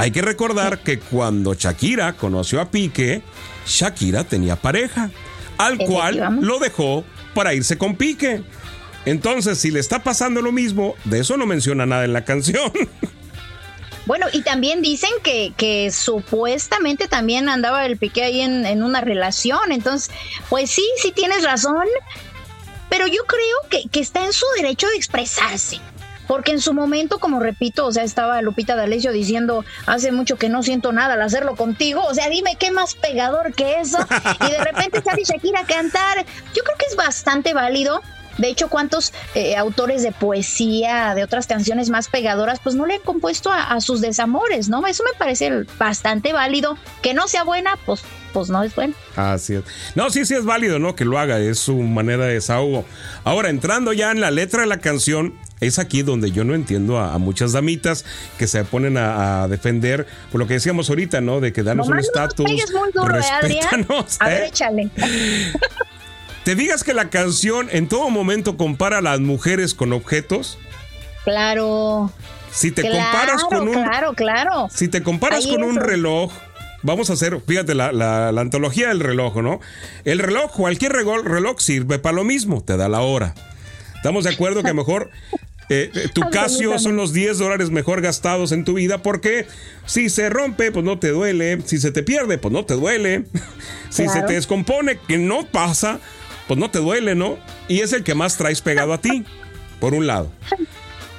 Hay 0.00 0.12
que 0.12 0.22
recordar 0.22 0.78
que 0.78 0.98
cuando 0.98 1.52
Shakira 1.52 2.14
conoció 2.14 2.62
a 2.62 2.70
Pique, 2.70 3.20
Shakira 3.66 4.24
tenía 4.24 4.56
pareja, 4.56 5.10
al 5.58 5.76
cual 5.76 6.38
lo 6.40 6.58
dejó 6.58 7.04
para 7.34 7.52
irse 7.52 7.76
con 7.76 7.96
Pique. 7.96 8.42
Entonces, 9.04 9.58
si 9.58 9.70
le 9.70 9.78
está 9.78 10.02
pasando 10.02 10.40
lo 10.40 10.52
mismo, 10.52 10.94
de 11.04 11.20
eso 11.20 11.36
no 11.36 11.44
menciona 11.44 11.84
nada 11.84 12.06
en 12.06 12.14
la 12.14 12.24
canción. 12.24 12.72
Bueno, 14.06 14.26
y 14.32 14.42
también 14.42 14.82
dicen 14.82 15.10
que, 15.22 15.52
que 15.56 15.92
supuestamente 15.92 17.06
también 17.06 17.48
andaba 17.48 17.86
el 17.86 17.96
Piqué 17.96 18.24
ahí 18.24 18.40
en, 18.40 18.66
en, 18.66 18.82
una 18.82 19.00
relación. 19.00 19.70
Entonces, 19.70 20.10
pues 20.48 20.68
sí, 20.68 20.84
sí 21.00 21.12
tienes 21.12 21.44
razón. 21.44 21.86
Pero 22.88 23.06
yo 23.06 23.22
creo 23.26 23.56
que, 23.68 23.88
que 23.88 24.00
está 24.00 24.24
en 24.24 24.32
su 24.32 24.46
derecho 24.56 24.88
de 24.88 24.96
expresarse. 24.96 25.80
Porque 26.30 26.52
en 26.52 26.60
su 26.60 26.74
momento, 26.74 27.18
como 27.18 27.40
repito, 27.40 27.84
o 27.86 27.90
sea, 27.90 28.04
estaba 28.04 28.40
Lupita 28.40 28.76
D'Alessio 28.76 29.10
diciendo, 29.10 29.64
hace 29.86 30.12
mucho 30.12 30.36
que 30.36 30.48
no 30.48 30.62
siento 30.62 30.92
nada 30.92 31.14
al 31.14 31.22
hacerlo 31.22 31.56
contigo. 31.56 32.04
O 32.04 32.14
sea, 32.14 32.28
dime 32.28 32.54
qué 32.56 32.70
más 32.70 32.94
pegador 32.94 33.52
que 33.52 33.80
eso. 33.80 33.98
Y 34.46 34.48
de 34.48 34.58
repente 34.58 35.02
sale 35.04 35.24
Shakira 35.24 35.62
a 35.62 35.66
cantar. 35.66 36.24
Yo 36.54 36.62
creo 36.62 36.76
que 36.78 36.86
es 36.88 36.94
bastante 36.94 37.52
válido. 37.52 38.00
De 38.38 38.46
hecho, 38.46 38.68
¿cuántos 38.68 39.12
eh, 39.34 39.56
autores 39.56 40.04
de 40.04 40.12
poesía, 40.12 41.16
de 41.16 41.24
otras 41.24 41.48
canciones 41.48 41.90
más 41.90 42.06
pegadoras, 42.06 42.60
pues 42.60 42.76
no 42.76 42.86
le 42.86 42.94
han 42.94 43.00
compuesto 43.00 43.50
a, 43.52 43.80
sus 43.80 44.00
desamores, 44.00 44.68
¿no? 44.68 44.86
Eso 44.86 45.02
me 45.02 45.18
parece 45.18 45.64
bastante 45.80 46.32
válido. 46.32 46.78
Que 47.02 47.12
no 47.12 47.26
sea 47.26 47.42
buena, 47.42 47.76
pues, 47.86 48.02
pues 48.32 48.50
no 48.50 48.62
es 48.62 48.72
bueno. 48.76 48.94
Así 49.16 49.56
es. 49.56 49.64
No, 49.96 50.10
sí, 50.10 50.24
sí 50.24 50.34
es 50.34 50.44
válido, 50.44 50.78
¿no? 50.78 50.94
Que 50.94 51.04
lo 51.04 51.18
haga, 51.18 51.40
es 51.40 51.58
su 51.58 51.74
manera 51.74 52.26
de 52.26 52.34
desahogo. 52.34 52.84
Ahora, 53.24 53.50
entrando 53.50 53.92
ya 53.92 54.12
en 54.12 54.20
la 54.20 54.30
letra 54.30 54.60
de 54.60 54.68
la 54.68 54.78
canción, 54.78 55.34
es 55.60 55.78
aquí 55.78 56.02
donde 56.02 56.30
yo 56.30 56.44
no 56.44 56.54
entiendo 56.54 56.98
a, 56.98 57.16
muchas 57.18 57.52
damitas 57.52 58.04
que 58.38 58.46
se 58.46 58.64
ponen 58.64 58.96
a, 58.96 59.46
defender 59.48 60.06
por 60.32 60.40
lo 60.40 60.46
que 60.46 60.54
decíamos 60.54 60.88
ahorita, 60.88 61.20
¿no? 61.20 61.40
De 61.40 61.52
que 61.52 61.62
danos 61.62 61.88
un 61.88 61.98
estatus. 61.98 62.46
No 62.50 63.10
¿eh, 63.10 64.02
A 64.18 64.28
ver, 64.28 64.42
¿eh? 64.42 64.46
échale. 64.48 64.90
¿Te 66.44 66.54
digas 66.54 66.82
que 66.82 66.94
la 66.94 67.10
canción 67.10 67.68
en 67.70 67.88
todo 67.88 68.08
momento 68.10 68.56
compara 68.56 68.98
a 68.98 69.00
las 69.02 69.20
mujeres 69.20 69.74
con 69.74 69.92
objetos? 69.92 70.58
Claro. 71.24 72.10
Si 72.50 72.70
te 72.70 72.82
comparas 72.82 73.44
con 73.44 73.68
un. 73.68 73.74
Claro, 73.74 74.14
claro. 74.14 74.68
Si 74.70 74.88
te 74.88 75.02
comparas 75.02 75.46
con 75.46 75.62
un 75.62 75.76
reloj. 75.76 76.32
Vamos 76.82 77.10
a 77.10 77.12
hacer, 77.12 77.38
fíjate, 77.46 77.74
la, 77.74 77.92
la, 77.92 78.32
la 78.32 78.40
antología 78.40 78.88
del 78.88 79.00
reloj, 79.00 79.36
¿no? 79.42 79.60
El 80.04 80.18
reloj, 80.18 80.50
cualquier 80.50 80.92
reloj 80.92 81.58
sirve 81.58 81.98
para 81.98 82.16
lo 82.16 82.24
mismo, 82.24 82.62
te 82.62 82.78
da 82.78 82.88
la 82.88 83.00
hora. 83.00 83.34
Estamos 83.96 84.24
de 84.24 84.30
acuerdo 84.30 84.62
que 84.62 84.72
mejor 84.72 85.10
eh, 85.70 85.90
eh, 85.94 86.08
tu 86.12 86.22
Casio 86.30 86.76
son 86.80 86.96
los 86.96 87.12
10 87.12 87.38
dólares 87.38 87.70
mejor 87.70 88.00
gastados 88.00 88.50
en 88.50 88.64
tu 88.64 88.74
vida 88.74 89.02
porque 89.02 89.46
si 89.86 90.10
se 90.10 90.28
rompe, 90.28 90.72
pues 90.72 90.84
no 90.84 90.98
te 90.98 91.10
duele. 91.10 91.60
Si 91.64 91.78
se 91.78 91.92
te 91.92 92.02
pierde, 92.02 92.38
pues 92.38 92.52
no 92.52 92.64
te 92.64 92.74
duele. 92.74 93.24
si 93.88 94.08
se 94.08 94.22
te 94.22 94.32
descompone, 94.32 94.98
que 95.06 95.16
no 95.16 95.46
pasa, 95.46 96.00
pues 96.48 96.58
no 96.58 96.72
te 96.72 96.80
duele, 96.80 97.14
¿no? 97.14 97.38
Y 97.68 97.80
es 97.80 97.92
el 97.92 98.02
que 98.02 98.16
más 98.16 98.36
traes 98.36 98.60
pegado 98.60 98.92
a 98.92 99.00
ti, 99.00 99.24
por 99.78 99.94
un 99.94 100.08
lado. 100.08 100.32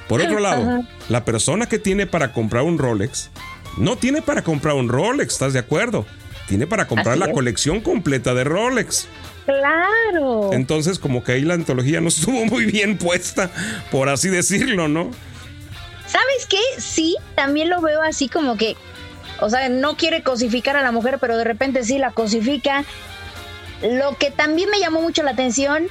Por 0.06 0.20
otro 0.20 0.38
lado, 0.38 0.84
la 1.08 1.24
persona 1.24 1.64
que 1.64 1.78
tiene 1.78 2.06
para 2.06 2.34
comprar 2.34 2.64
un 2.64 2.76
Rolex, 2.76 3.30
no 3.78 3.96
tiene 3.96 4.20
para 4.20 4.42
comprar 4.42 4.74
un 4.74 4.90
Rolex, 4.90 5.32
¿estás 5.32 5.54
de 5.54 5.60
acuerdo? 5.60 6.04
Tiene 6.46 6.66
para 6.66 6.86
comprar 6.86 7.18
la 7.18 7.32
colección 7.32 7.80
completa 7.80 8.34
de 8.34 8.44
Rolex. 8.44 9.08
Claro. 9.46 10.52
Entonces, 10.52 10.98
como 10.98 11.24
que 11.24 11.32
ahí 11.32 11.42
la 11.42 11.54
antología 11.54 12.00
no 12.00 12.08
estuvo 12.08 12.44
muy 12.44 12.66
bien 12.66 12.98
puesta, 12.98 13.50
por 13.90 14.08
así 14.08 14.28
decirlo, 14.28 14.88
¿no? 14.88 15.10
¿Sabes 16.06 16.46
qué? 16.48 16.60
Sí, 16.78 17.16
también 17.34 17.70
lo 17.70 17.80
veo 17.80 18.02
así 18.02 18.28
como 18.28 18.56
que, 18.56 18.76
o 19.40 19.48
sea, 19.48 19.68
no 19.68 19.96
quiere 19.96 20.22
cosificar 20.22 20.76
a 20.76 20.82
la 20.82 20.92
mujer, 20.92 21.18
pero 21.20 21.36
de 21.36 21.44
repente 21.44 21.84
sí 21.84 21.98
la 21.98 22.10
cosifica. 22.10 22.84
Lo 23.82 24.16
que 24.18 24.30
también 24.30 24.68
me 24.70 24.78
llamó 24.78 25.00
mucho 25.00 25.22
la 25.22 25.32
atención, 25.32 25.88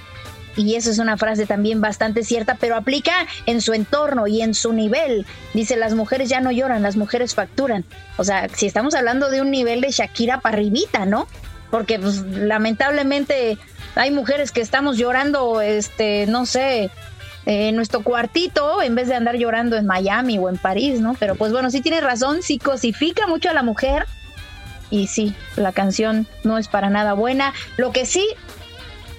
y 0.55 0.75
eso 0.75 0.91
es 0.91 0.99
una 0.99 1.17
frase 1.17 1.45
también 1.45 1.81
bastante 1.81 2.23
cierta, 2.23 2.55
pero 2.59 2.75
aplica 2.75 3.13
en 3.45 3.61
su 3.61 3.73
entorno 3.73 4.27
y 4.27 4.41
en 4.41 4.53
su 4.53 4.73
nivel. 4.73 5.25
Dice, 5.53 5.75
las 5.77 5.93
mujeres 5.93 6.29
ya 6.29 6.41
no 6.41 6.51
lloran, 6.51 6.83
las 6.83 6.97
mujeres 6.97 7.35
facturan. 7.35 7.85
O 8.17 8.23
sea, 8.23 8.49
si 8.49 8.65
estamos 8.65 8.95
hablando 8.95 9.29
de 9.29 9.41
un 9.41 9.51
nivel 9.51 9.81
de 9.81 9.91
Shakira 9.91 10.41
parribita, 10.41 11.05
¿no? 11.05 11.27
porque 11.71 11.97
pues, 11.97 12.17
lamentablemente 12.21 13.57
hay 13.95 14.11
mujeres 14.11 14.51
que 14.51 14.61
estamos 14.61 14.97
llorando, 14.97 15.61
este, 15.61 16.27
no 16.27 16.45
sé, 16.45 16.91
en 17.45 17.75
nuestro 17.75 18.03
cuartito 18.03 18.83
en 18.83 18.93
vez 18.93 19.07
de 19.07 19.15
andar 19.15 19.35
llorando 19.37 19.77
en 19.77 19.87
Miami 19.87 20.37
o 20.37 20.49
en 20.49 20.57
París, 20.57 20.99
¿no? 20.99 21.15
Pero 21.15 21.33
pues 21.35 21.51
bueno, 21.51 21.71
sí 21.71 21.81
tiene 21.81 22.01
razón, 22.01 22.43
sí 22.43 22.59
cosifica 22.59 23.25
mucho 23.25 23.49
a 23.49 23.53
la 23.53 23.63
mujer 23.63 24.05
y 24.91 25.07
sí, 25.07 25.33
la 25.55 25.71
canción 25.71 26.27
no 26.43 26.59
es 26.59 26.67
para 26.67 26.89
nada 26.89 27.13
buena. 27.13 27.53
Lo 27.77 27.91
que 27.91 28.05
sí 28.05 28.27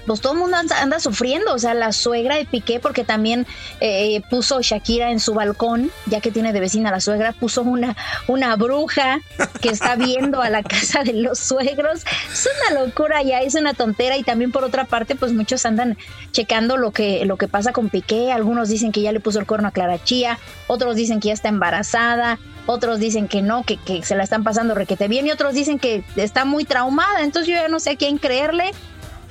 pues 0.07 0.21
todo 0.21 0.33
el 0.33 0.39
mundo 0.39 0.57
anda, 0.57 1.01
sufriendo, 1.01 1.55
o 1.55 1.59
sea, 1.59 1.75
la 1.75 1.93
suegra 1.93 2.37
de 2.37 2.45
Piqué, 2.45 2.81
porque 2.81 3.05
también 3.05 3.47
eh, 3.81 4.21
puso 4.31 4.61
Shakira 4.61 5.11
en 5.11 5.21
su 5.21 5.35
balcón, 5.35 5.91
ya 6.07 6.21
que 6.21 6.31
tiene 6.31 6.53
de 6.53 6.61
vecina 6.61 6.91
la 6.91 7.01
suegra, 7.01 7.33
puso 7.33 7.63
una, 7.63 7.97
una 8.27 8.57
bruja 8.57 9.21
que 9.61 9.69
está 9.69 9.97
viendo 9.97 10.43
a 10.43 10.51
la 10.51 10.63
casa 10.63 11.05
de 11.05 11.13
los 11.15 11.39
suegros. 11.39 12.05
Es 12.33 12.49
una 12.69 12.81
locura 12.85 13.23
ya, 13.23 13.41
es 13.41 13.55
una 13.55 13.75
tontera. 13.75 14.17
Y 14.17 14.23
también 14.23 14.53
por 14.53 14.65
otra 14.65 14.85
parte, 14.85 15.15
pues 15.15 15.33
muchos 15.33 15.65
andan 15.67 15.97
checando 16.33 16.77
lo 16.77 16.91
que, 16.91 17.25
lo 17.25 17.37
que 17.37 17.49
pasa 17.49 17.73
con 17.73 17.89
Piqué. 17.89 18.33
Algunos 18.33 18.69
dicen 18.69 18.93
que 18.93 19.03
ya 19.03 19.13
le 19.13 19.21
puso 19.21 19.39
el 19.39 19.47
cuerno 19.47 19.69
a 19.69 19.73
Clara 19.73 20.03
Chía, 20.03 20.39
otros 20.67 20.97
dicen 20.97 21.21
que 21.21 21.29
ya 21.29 21.35
está 21.35 21.49
embarazada, 21.49 22.39
otros 22.67 22.99
dicen 22.99 23.29
que 23.29 23.43
no, 23.43 23.65
que, 23.65 23.77
que 23.77 24.03
se 24.03 24.15
la 24.15 24.25
están 24.25 24.45
pasando 24.45 24.75
requete 24.75 25.09
bien, 25.09 25.27
y 25.27 25.31
otros 25.31 25.55
dicen 25.55 25.79
que 25.79 26.05
está 26.17 26.45
muy 26.45 26.65
traumada. 26.65 27.23
Entonces 27.23 27.49
yo 27.49 27.55
ya 27.55 27.69
no 27.69 27.81
sé 27.81 27.91
a 27.91 27.97
quién 27.97 28.19
creerle 28.19 28.73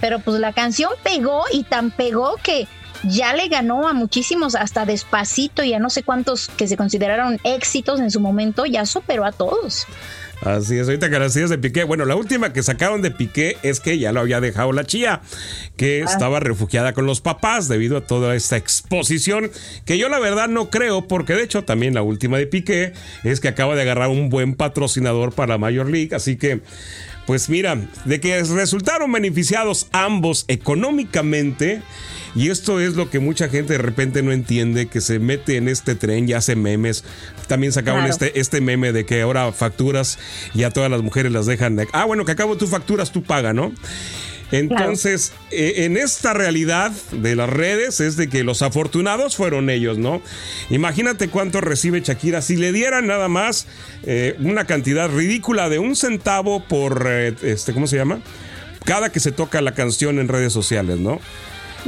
pero 0.02 0.20
pues 0.20 0.40
la 0.40 0.52
canción 0.52 0.92
pegó 1.04 1.44
y 1.54 1.64
tan 1.64 1.92
pegó 1.92 2.36
que 2.44 2.68
ya 3.04 3.34
le 3.34 3.48
ganó 3.48 3.88
a 3.88 3.94
muchísimos, 3.94 4.56
hasta 4.56 4.86
despacito 4.86 5.64
y 5.64 5.74
a 5.74 5.80
no 5.80 5.90
sé 5.90 6.04
cuántos 6.04 6.50
que 6.50 6.68
se 6.68 6.78
consideraron 6.78 7.40
éxitos 7.44 8.00
en 8.00 8.12
su 8.12 8.20
momento, 8.20 8.66
ya 8.66 8.86
superó 8.86 9.26
a 9.26 9.32
todos. 9.32 9.88
Así 10.44 10.76
es, 10.80 10.88
ahorita 10.88 11.10
que 11.12 11.20
de 11.20 11.58
Piqué. 11.60 11.84
Bueno, 11.84 12.04
la 12.06 12.16
última 12.16 12.52
que 12.52 12.64
sacaron 12.64 13.04
de 13.04 13.12
Piqué 13.12 13.58
es 13.62 13.80
que 13.80 14.00
ya 14.00 14.12
lo 14.12 14.22
había 14.22 14.42
dejado 14.42 14.72
la 14.72 14.86
chía, 14.86 15.22
que 15.78 16.02
ah. 16.02 16.12
estaba 16.12 16.40
refugiada 16.40 16.94
con 16.94 17.06
los 17.06 17.22
papás 17.22 17.68
debido 17.68 17.98
a 17.98 18.02
toda 18.02 18.36
esta 18.36 18.58
exposición, 18.58 19.52
que 19.86 20.00
yo 20.00 20.10
la 20.10 20.18
verdad 20.18 20.50
no 20.50 20.72
creo, 20.72 21.08
porque 21.08 21.34
de 21.34 21.44
hecho 21.44 21.64
también 21.64 21.94
la 21.94 22.02
última 22.02 22.40
de 22.40 22.48
Piqué 22.48 22.94
es 23.24 23.40
que 23.40 23.50
acaba 23.50 23.76
de 23.76 23.84
agarrar 23.84 24.10
un 24.10 24.30
buen 24.30 24.56
patrocinador 24.56 25.32
para 25.32 25.54
la 25.54 25.58
Major 25.60 25.88
League, 25.88 26.16
así 26.16 26.38
que 26.38 26.62
pues 27.32 27.48
mira, 27.48 27.80
de 28.04 28.20
que 28.20 28.44
resultaron 28.44 29.10
beneficiados 29.10 29.88
ambos 29.94 30.44
económicamente. 30.50 31.82
Y 32.36 32.50
esto 32.50 32.82
es 32.82 32.98
lo 32.98 33.10
que 33.10 33.20
mucha 33.20 33.48
gente 33.48 33.72
de 33.72 33.80
repente 33.80 34.22
no 34.22 34.34
entiende, 34.34 34.88
que 34.88 35.00
se 35.00 35.18
mete 35.18 35.56
en 35.56 35.70
este 35.70 35.96
tren 35.96 36.28
y 36.28 36.34
hace 36.34 36.58
memes. 36.58 37.06
También 37.48 37.72
sacaron 37.72 38.06
este, 38.06 38.38
este 38.38 38.60
meme 38.60 38.92
de 38.92 39.06
que 39.06 39.22
ahora 39.22 39.50
facturas 39.54 40.20
y 40.54 40.64
a 40.64 40.72
todas 40.72 40.92
las 40.92 41.04
mujeres 41.04 41.32
las 41.32 41.46
dejan. 41.46 41.80
ah, 41.94 42.04
bueno, 42.04 42.26
que 42.26 42.34
acabo 42.34 42.58
tú 42.58 42.68
facturas, 42.68 43.14
tú 43.14 43.24
paga, 43.24 43.54
¿no? 43.54 43.72
Entonces, 44.52 45.32
eh, 45.50 45.86
en 45.86 45.98
esta 45.98 46.34
realidad 46.34 46.92
de 47.12 47.36
las 47.36 47.50
redes 47.50 48.00
es 48.00 48.18
de 48.18 48.28
que 48.28 48.44
los 48.44 48.62
afortunados 48.62 49.36
fueron 49.36 49.70
ellos, 49.70 49.98
¿no? 49.98 50.22
Imagínate 50.70 51.30
cuánto 51.30 51.62
recibe 51.62 52.02
Shakira 52.02 52.42
si 52.42 52.58
le 52.58 52.72
dieran 52.72 53.08
nada 53.08 53.28
más 53.28 53.68
eh, 54.04 54.36
una 54.40 54.66
cantidad 54.66 55.10
ridícula 55.10 55.70
de 55.70 55.80
un 55.80 55.96
centavo 55.96 56.64
por, 56.64 57.08
eh, 57.10 57.34
este, 57.44 57.74
¿cómo 57.74 57.88
se 57.88 57.98
llama? 57.98 58.22
Cada 58.84 59.12
que 59.12 59.20
se 59.20 59.32
toca 59.32 59.62
la 59.62 59.74
canción 59.74 60.20
en 60.20 60.28
redes 60.28 60.52
sociales, 60.52 61.00
¿no? 61.00 61.20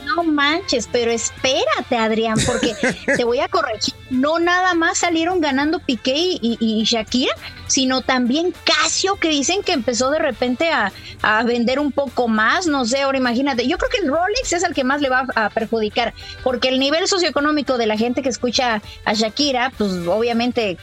No 0.06 0.24
manches, 0.24 0.88
pero 0.92 1.12
espérate, 1.12 1.98
Adrián, 1.98 2.38
porque 2.46 2.76
te 3.18 3.24
voy 3.24 3.40
a 3.40 3.48
corregir. 3.48 3.94
No 4.10 4.40
nada 4.40 4.74
más 4.74 5.00
salieron 5.00 5.42
ganando 5.42 5.80
Piqué 5.80 6.14
y, 6.16 6.84
Shakira, 6.86 7.34
sino 7.68 8.02
también 8.02 8.54
Casio, 8.64 9.16
que 9.16 9.30
dicen 9.30 9.64
que 9.64 9.74
empezó 9.74 10.12
de 10.12 10.20
repente 10.20 10.70
a, 10.72 10.92
vender 11.46 11.80
un 11.80 11.92
poco 11.92 12.28
más. 12.28 12.68
No 12.68 12.86
sé, 12.86 13.02
ahora 13.02 13.18
imagínate. 13.18 13.68
Yo 13.68 13.78
creo 13.78 13.90
que 13.90 14.06
el 14.06 14.08
Rolex 14.08 14.54
es 14.54 14.64
el 14.64 14.74
que 14.74 14.84
más 14.84 15.02
le 15.02 15.10
va 15.10 15.26
a 15.36 15.50
perjudicar, 15.50 16.14
porque 16.44 16.70
el 16.70 16.80
nivel 16.80 17.08
socioeconómico 17.08 17.78
de 17.78 17.88
la 17.88 17.98
gente 17.98 18.22
que 18.22 18.30
escucha 18.30 18.82
a 19.06 19.14
Shakira, 19.14 19.72
pues 19.78 19.92
obviamente 20.08 20.78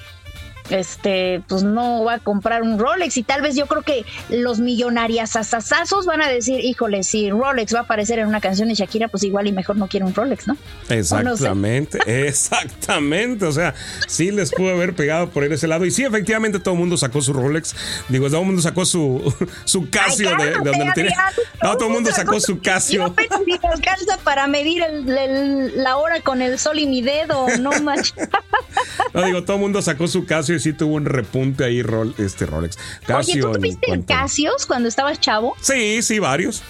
este, 0.68 1.42
pues 1.48 1.62
no 1.62 2.04
va 2.04 2.14
a 2.14 2.18
comprar 2.18 2.62
un 2.62 2.78
Rolex 2.78 3.16
y 3.16 3.22
tal 3.22 3.42
vez 3.42 3.56
yo 3.56 3.66
creo 3.66 3.82
que 3.82 4.04
los 4.28 4.60
millonarias 4.60 5.36
asasazos 5.36 6.06
van 6.06 6.22
a 6.22 6.28
decir, 6.28 6.60
híjole, 6.64 7.02
si 7.02 7.30
Rolex 7.30 7.74
va 7.74 7.80
a 7.80 7.82
aparecer 7.82 8.18
en 8.18 8.28
una 8.28 8.40
canción 8.40 8.68
de 8.68 8.74
Shakira, 8.74 9.08
pues 9.08 9.22
igual 9.24 9.46
y 9.46 9.52
mejor 9.52 9.76
no 9.76 9.88
quiere 9.88 10.06
un 10.06 10.14
Rolex, 10.14 10.46
¿no? 10.46 10.56
Exactamente, 10.88 11.98
exactamente, 12.28 13.44
o 13.46 13.52
sea, 13.52 13.74
sí 14.06 14.30
les 14.30 14.50
pudo 14.52 14.70
haber 14.70 14.94
pegado 14.94 15.30
por 15.30 15.44
ese 15.44 15.66
lado 15.66 15.84
y 15.84 15.90
sí, 15.90 16.04
efectivamente 16.04 16.60
todo 16.60 16.74
el 16.74 16.80
mundo 16.80 16.96
sacó 16.96 17.20
su 17.20 17.32
Rolex, 17.32 17.74
digo, 18.08 18.28
todo 18.28 18.40
el 18.40 18.46
mundo 18.46 18.62
sacó 18.62 18.84
su, 18.84 19.34
su 19.64 19.88
Casio 19.90 20.30
de, 20.36 20.52
donde 20.52 20.84
lo 20.84 20.92
tiene. 20.92 21.10
No, 21.62 21.76
todo 21.76 21.88
el 21.88 21.94
mundo 21.94 22.10
sacó 22.12 22.40
su 22.40 22.60
Casio. 22.60 23.14
Yo 23.46 23.68
alcanza 23.72 24.18
para 24.22 24.46
medir 24.46 24.82
la 25.74 25.96
hora 25.96 26.20
con 26.20 26.42
el 26.42 26.58
sol 26.58 26.78
y 26.78 26.86
mi 26.86 27.02
dedo, 27.02 27.46
no 27.58 27.70
más. 27.82 28.14
No, 29.12 29.24
digo, 29.24 29.42
todo 29.44 29.56
el 29.56 29.62
mundo 29.62 29.82
sacó 29.82 30.06
su 30.06 30.24
Casio 30.24 30.59
sí 30.60 30.72
tuvo 30.72 30.94
un 30.94 31.04
repunte 31.04 31.64
ahí 31.64 31.82
este 32.18 32.46
Rolex. 32.46 32.78
Casio 33.06 33.34
Oye, 33.34 33.42
¿tú 33.42 33.52
tuviste 33.52 34.04
Casios 34.06 34.66
cuando 34.66 34.88
estabas 34.88 35.20
chavo? 35.20 35.56
Sí, 35.60 36.02
sí, 36.02 36.18
varios. 36.18 36.62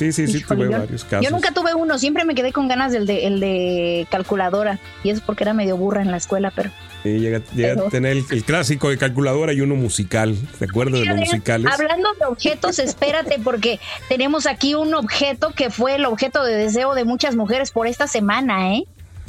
Sí, 0.00 0.12
sí, 0.12 0.26
sí, 0.28 0.42
tuve 0.42 0.68
varios 0.68 1.04
casos. 1.04 1.26
Yo 1.26 1.30
nunca 1.30 1.52
tuve 1.52 1.74
uno, 1.74 1.98
siempre 1.98 2.24
me 2.24 2.34
quedé 2.34 2.54
con 2.54 2.68
ganas 2.68 2.90
del 2.90 3.04
de, 3.04 3.26
el 3.26 3.38
de 3.38 4.06
calculadora. 4.10 4.78
Y 5.04 5.10
eso 5.10 5.22
porque 5.26 5.44
era 5.44 5.52
medio 5.52 5.76
burra 5.76 6.00
en 6.00 6.10
la 6.10 6.16
escuela, 6.16 6.50
pero. 6.56 6.70
Sí, 7.02 7.18
llega, 7.18 7.38
a 7.38 7.90
tener 7.90 8.16
el, 8.16 8.44
clásico 8.44 8.88
de 8.88 8.96
calculadora 8.96 9.52
y 9.52 9.60
uno 9.60 9.74
musical. 9.74 10.34
¿De 10.58 10.64
acuerdo 10.64 10.98
de 10.98 11.04
los 11.04 11.16
musicales? 11.16 11.70
Hablando 11.70 12.08
de 12.18 12.24
objetos, 12.24 12.78
espérate, 12.78 13.38
porque 13.44 13.78
tenemos 14.08 14.46
aquí 14.46 14.74
un 14.74 14.94
objeto 14.94 15.50
que 15.50 15.68
fue 15.68 15.96
el 15.96 16.06
objeto 16.06 16.44
de 16.44 16.56
deseo 16.56 16.94
de 16.94 17.04
muchas 17.04 17.36
mujeres 17.36 17.70
por 17.70 17.86
esta 17.86 18.06
semana, 18.06 18.74
¿eh? 18.74 18.84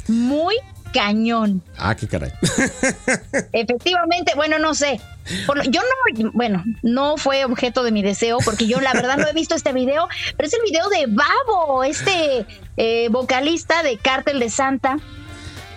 Muy 0.08 0.56
cañón. 0.92 1.62
Ah, 1.78 1.94
qué 1.94 2.06
caray. 2.06 2.32
Efectivamente, 3.52 4.32
bueno, 4.36 4.58
no 4.58 4.74
sé. 4.74 5.00
yo 5.70 5.80
no, 5.80 6.30
bueno, 6.32 6.64
no 6.82 7.16
fue 7.16 7.44
objeto 7.44 7.82
de 7.82 7.92
mi 7.92 8.02
deseo 8.02 8.38
porque 8.44 8.66
yo 8.66 8.80
la 8.80 8.92
verdad 8.92 9.16
no 9.16 9.26
he 9.26 9.32
visto 9.32 9.54
este 9.54 9.72
video, 9.72 10.08
pero 10.36 10.46
es 10.46 10.54
el 10.54 10.60
video 10.64 10.88
de 10.88 11.06
Babo, 11.08 11.84
este 11.84 12.46
eh, 12.76 13.08
vocalista 13.10 13.82
de 13.82 13.96
Cártel 13.96 14.40
de 14.40 14.50
Santa, 14.50 14.98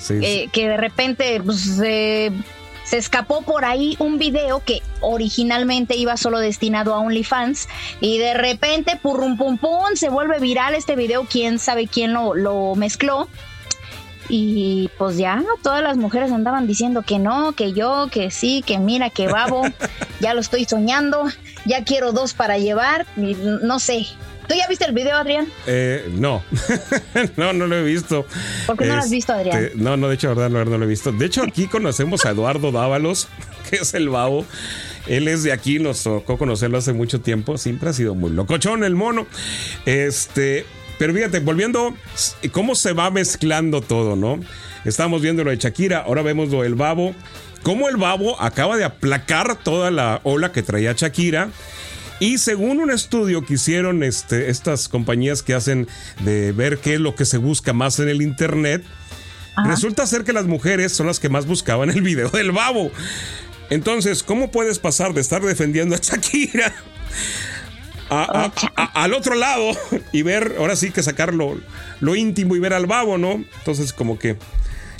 eh, 0.10 0.50
que 0.52 0.68
de 0.68 0.78
repente 0.78 1.42
pues, 1.44 1.80
se 2.86 2.98
escapó 2.98 3.42
por 3.42 3.66
ahí 3.66 3.96
un 4.00 4.20
video 4.20 4.64
que 4.64 4.82
originalmente 5.02 5.96
iba 5.96 6.18
solo 6.18 6.40
destinado 6.40 6.94
a 6.94 7.00
OnlyFans 7.00 7.68
y 8.00 8.20
de 8.20 8.36
repente, 8.36 9.00
purrum 9.02 9.38
pum 9.38 9.58
pum, 9.58 9.96
se 9.96 10.10
vuelve 10.10 10.40
viral 10.40 10.76
este 10.76 10.96
video, 10.96 11.26
quién 11.30 11.58
sabe 11.60 11.88
quién 11.88 12.14
lo, 12.14 12.36
lo 12.36 12.76
mezcló 12.76 13.28
y 14.30 14.90
pues 14.98 15.18
ya 15.18 15.44
todas 15.62 15.84
las 15.84 15.98
mujeres 15.98 16.32
andaban 16.32 16.68
diciendo 16.68 17.04
que 17.04 17.20
no, 17.20 17.54
que 17.54 17.74
yo, 17.74 18.08
que 18.12 18.32
sí, 18.32 18.64
que 18.66 18.80
mira, 18.80 19.10
que 19.10 19.28
babo, 19.28 19.64
ya 20.20 20.34
lo 20.34 20.42
estoy 20.42 20.66
soñando, 20.66 21.26
ya 21.66 21.84
quiero 21.84 22.12
dos 22.12 22.34
para 22.34 22.58
llevar, 22.58 23.06
no 23.16 23.80
sé. 23.80 24.08
¿Tú 24.48 24.54
ya 24.54 24.68
viste 24.68 24.86
el 24.86 24.94
video, 24.94 25.18
Adrián? 25.18 25.48
Eh, 25.66 26.08
no, 26.14 26.44
no, 27.36 27.54
no 27.54 27.66
lo 27.66 27.78
he 27.78 27.84
visto. 27.84 28.28
¿Por 28.68 28.78
qué 28.78 28.86
no 28.86 28.96
lo 28.96 29.02
has 29.02 29.10
visto, 29.10 29.34
Adrián? 29.34 29.66
Este, 29.66 29.78
no, 29.78 29.98
no, 29.98 30.08
de 30.08 30.16
hecho, 30.16 30.30
verdad, 30.30 30.50
no, 30.50 30.64
no 30.64 30.78
lo 30.78 30.86
he 30.86 30.88
visto. 30.88 31.12
De 31.12 31.26
hecho, 31.26 31.42
aquí 31.42 31.68
conocemos 31.68 32.26
a 32.26 32.30
Eduardo 32.30 32.72
Dávalos, 32.72 33.28
que 33.70 33.78
es 33.78 33.94
el 33.96 34.10
babo. 34.10 34.46
Él 35.08 35.28
es 35.28 35.44
de 35.44 35.52
aquí, 35.52 35.80
nos 35.80 36.04
tocó 36.04 36.38
conocerlo 36.38 36.78
hace 36.78 36.94
mucho 36.94 37.22
tiempo. 37.22 37.58
Siempre 37.58 37.90
ha 37.90 37.94
sido 37.94 38.14
muy 38.14 38.32
locochón 38.32 38.84
el 38.84 38.96
mono. 38.96 39.26
Este, 39.86 40.66
pero 40.98 41.14
fíjate, 41.14 41.40
volviendo, 41.40 41.96
cómo 42.52 42.76
se 42.76 42.94
va 42.94 43.12
mezclando 43.12 43.82
todo, 43.82 44.16
¿no? 44.16 44.40
Estamos 44.86 45.22
viendo 45.22 45.44
lo 45.44 45.50
de 45.50 45.58
Shakira, 45.58 46.00
ahora 46.00 46.22
vemos 46.22 46.50
lo 46.50 46.62
del 46.62 46.76
babo. 46.76 47.16
Cómo 47.64 47.90
el 47.90 47.98
babo 47.98 48.40
acaba 48.40 48.78
de 48.78 48.84
aplacar 48.84 49.58
toda 49.58 49.90
la 49.90 50.22
ola 50.24 50.52
que 50.52 50.62
traía 50.62 50.94
Shakira. 50.94 51.50
Y 52.20 52.38
según 52.38 52.80
un 52.80 52.92
estudio 52.92 53.44
que 53.44 53.56
hicieron 53.56 54.04
este, 54.04 54.50
estas 54.50 54.88
compañías 54.88 55.44
que 55.44 55.54
hacen 55.54 55.88
de 56.24 56.52
ver 56.52 56.78
qué 56.78 56.94
es 56.94 57.00
lo 57.00 57.16
que 57.16 57.26
se 57.26 57.38
busca 57.38 57.74
más 57.74 58.00
en 58.00 58.08
el 58.08 58.22
internet, 58.22 58.84
resulta 59.66 60.06
ser 60.08 60.24
que 60.24 60.32
las 60.32 60.46
mujeres 60.46 60.94
son 60.94 61.08
las 61.08 61.20
que 61.20 61.28
más 61.28 61.46
buscaban 61.46 61.90
el 61.90 62.02
video 62.02 62.30
del 62.30 62.52
babo. 62.52 62.92
Entonces, 63.70 64.24
¿cómo 64.24 64.52
puedes 64.52 64.80
pasar 64.80 65.14
de 65.14 65.22
estar 65.22 65.42
defendiendo 65.42 65.96
a 65.96 65.98
Shakira 65.98 66.74
al 68.10 69.14
otro 69.14 69.36
lado 69.36 69.72
y 70.12 70.22
ver, 70.22 70.56
ahora 70.60 70.76
sí 70.76 70.92
que 70.92 71.04
sacar 71.04 71.34
lo, 71.34 72.16
íntimo 72.16 72.56
y 72.56 72.60
ver 72.60 72.74
al 72.74 72.86
babo, 72.86 73.18
¿no? 73.18 73.32
Entonces, 73.32 73.94
como 73.94 74.20
que 74.20 74.38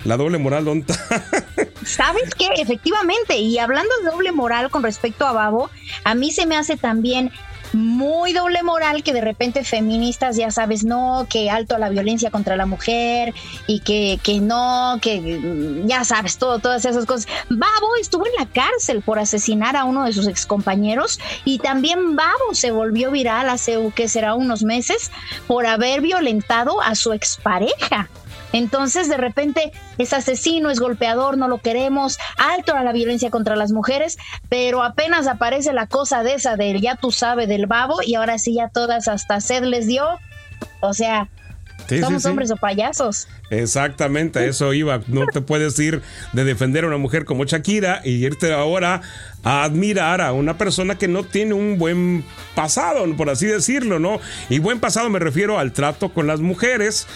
la 0.04 0.18
doble 0.18 0.38
moral, 0.38 0.66
¿dónde 0.66 0.94
¿Sabes 1.86 2.34
qué? 2.36 2.48
Efectivamente, 2.58 3.38
y 3.38 3.58
hablando 3.58 3.90
de 4.04 4.12
doble 4.12 4.32
moral 4.32 4.70
con 4.70 4.84
respecto 4.84 5.26
a 5.26 5.32
Babo, 5.32 5.70
a 6.04 6.16
mí 6.16 6.32
se 6.32 6.46
me 6.46 6.56
hace 6.56 6.78
también 6.78 7.32
muy 7.74 8.34
doble 8.34 8.64
moral 8.64 9.04
que 9.04 9.14
de 9.14 9.22
repente 9.22 9.64
feministas 9.64 10.36
ya 10.38 10.52
sabes, 10.52 10.84
no, 10.84 11.28
que 11.30 11.50
alto 11.50 11.76
a 11.76 11.80
la 11.80 11.90
violencia 11.90 12.32
contra 12.32 12.56
la 12.56 12.66
mujer 12.66 13.34
y 13.68 13.80
que, 13.80 14.20
que 14.24 14.40
no, 14.40 15.00
que 15.02 15.20
mm, 15.22 15.88
ya 15.88 16.04
sabes, 16.04 16.38
todo, 16.38 16.60
todas 16.60 16.86
esas 16.86 17.06
cosas. 17.06 17.28
Babo 17.50 17.96
estuvo 18.00 18.26
en 18.26 18.34
la 18.38 18.46
cárcel 18.46 19.02
por 19.02 19.20
asesinar 19.20 19.76
a 19.76 19.86
uno 19.86 20.06
de 20.06 20.14
sus 20.14 20.28
excompañeros 20.28 21.20
y 21.44 21.60
también 21.60 22.16
Babo 22.16 22.54
se 22.54 22.72
volvió 22.72 23.12
viral 23.12 23.50
hace, 23.50 23.78
que 23.96 24.08
será 24.08 24.36
unos 24.36 24.64
meses, 24.64 25.12
por 25.48 25.66
haber 25.66 26.02
violentado 26.02 26.82
a 26.82 26.96
su 26.96 27.14
expareja. 27.14 28.10
Entonces, 28.56 29.10
de 29.10 29.18
repente, 29.18 29.74
es 29.98 30.14
asesino, 30.14 30.70
es 30.70 30.80
golpeador, 30.80 31.38
no 31.38 31.50
lo 31.50 31.58
queremos, 31.58 32.18
alto 32.38 32.74
a 32.74 32.84
la 32.84 32.94
violencia 32.94 33.30
contra 33.30 33.58
las 33.58 33.74
mujeres, 33.74 34.18
pero 34.48 34.82
apenas 34.82 35.28
aparece 35.28 35.74
la 35.74 35.88
cosa 35.88 36.24
de 36.24 36.36
esa 36.36 36.56
del 36.56 36.80
ya 36.80 36.96
tú 36.96 37.12
sabes 37.12 37.50
del 37.50 37.68
babo 37.68 37.98
y 38.02 38.16
ahora 38.16 38.38
sí 38.38 38.54
ya 38.54 38.70
todas 38.70 39.10
hasta 39.10 39.42
sed 39.42 39.66
les 39.66 39.88
dio. 39.88 40.08
O 40.80 40.94
sea, 40.94 41.28
somos 41.88 42.26
hombres 42.26 42.52
o 42.52 42.56
payasos. 42.56 43.28
Exactamente, 43.50 44.48
eso 44.48 44.74
iba. 44.74 45.02
No 45.08 45.26
te 45.28 45.42
puedes 45.42 45.78
ir 45.80 46.02
de 46.34 46.44
defender 46.44 46.84
a 46.84 46.88
una 46.88 46.98
mujer 46.98 47.26
como 47.26 47.46
Shakira 47.46 48.02
y 48.04 48.26
irte 48.26 48.54
ahora 48.54 49.02
a 49.44 49.64
admirar 49.64 50.22
a 50.22 50.34
una 50.34 50.58
persona 50.58 50.98
que 50.98 51.08
no 51.08 51.24
tiene 51.24 51.54
un 51.54 51.78
buen 51.78 52.26
pasado, 52.56 53.06
por 53.16 53.30
así 53.30 53.46
decirlo, 53.46 54.00
¿no? 54.00 54.20
Y 54.50 54.60
buen 54.60 54.80
pasado 54.80 55.10
me 55.10 55.20
refiero 55.20 55.60
al 55.60 55.72
trato 55.72 56.10
con 56.10 56.28
las 56.28 56.40
mujeres. 56.40 57.08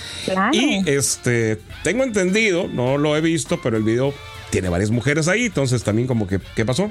Y 0.51 0.87
este, 0.89 1.59
tengo 1.83 2.03
entendido, 2.03 2.67
no 2.67 2.97
lo 2.97 3.17
he 3.17 3.21
visto, 3.21 3.59
pero 3.61 3.77
el 3.77 3.83
video 3.83 4.13
tiene 4.51 4.69
varias 4.69 4.91
mujeres 4.91 5.27
ahí, 5.27 5.45
entonces 5.45 5.83
también 5.83 6.07
como 6.07 6.27
que, 6.27 6.39
¿qué 6.55 6.65
pasó? 6.65 6.89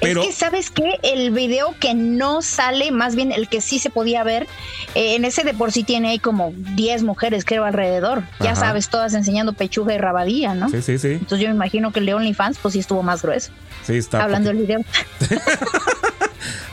Pero, 0.00 0.22
es 0.22 0.28
que, 0.28 0.32
¿sabes 0.32 0.70
qué? 0.70 0.98
El 1.02 1.30
video 1.30 1.74
que 1.78 1.94
no 1.94 2.42
sale, 2.42 2.90
más 2.90 3.14
bien 3.14 3.32
el 3.32 3.48
que 3.48 3.60
sí 3.60 3.78
se 3.78 3.90
podía 3.90 4.24
ver, 4.24 4.46
eh, 4.94 5.14
en 5.14 5.24
ese 5.24 5.44
de 5.44 5.54
por 5.54 5.72
sí 5.72 5.84
tiene 5.84 6.10
ahí 6.10 6.18
como 6.18 6.52
10 6.54 7.02
mujeres, 7.02 7.44
creo, 7.44 7.64
alrededor. 7.64 8.22
Ya 8.40 8.56
sabes, 8.56 8.88
todas 8.88 9.14
enseñando 9.14 9.52
pechuga 9.52 9.94
y 9.94 9.98
rabadía, 9.98 10.54
¿no? 10.54 10.68
Sí, 10.70 10.82
sí, 10.82 10.98
sí. 10.98 11.12
Entonces 11.12 11.40
yo 11.40 11.48
me 11.48 11.54
imagino 11.54 11.92
que 11.92 12.00
el 12.00 12.06
de 12.06 12.14
OnlyFans, 12.14 12.58
pues 12.58 12.72
sí 12.72 12.80
estuvo 12.80 13.02
más 13.02 13.22
grueso. 13.22 13.52
Sí, 13.86 13.96
está. 13.96 14.22
Hablando 14.22 14.48
del 14.48 14.58
video. 14.58 14.80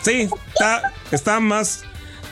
sí, 0.02 0.30
está, 0.54 0.94
está 1.12 1.40
más. 1.40 1.84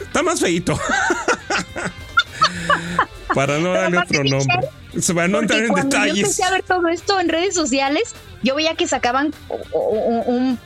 Está 0.01 0.23
más 0.23 0.39
feito. 0.39 0.79
Para 3.34 3.60
no 3.60 3.73
darle 3.73 3.99
otro 3.99 4.23
nombre. 4.23 4.60
Se 4.99 5.13
van 5.13 5.36
a 5.36 5.39
entrar 5.39 5.63
en 5.63 5.73
detalles. 5.73 6.15
Yo 6.15 6.21
empecé 6.21 6.43
a 6.43 6.51
ver 6.51 6.63
todo 6.63 6.88
esto 6.88 7.19
en 7.19 7.29
redes 7.29 7.55
sociales. 7.55 8.13
Yo 8.43 8.55
veía 8.55 8.75
que 8.75 8.88
sacaban 8.88 9.34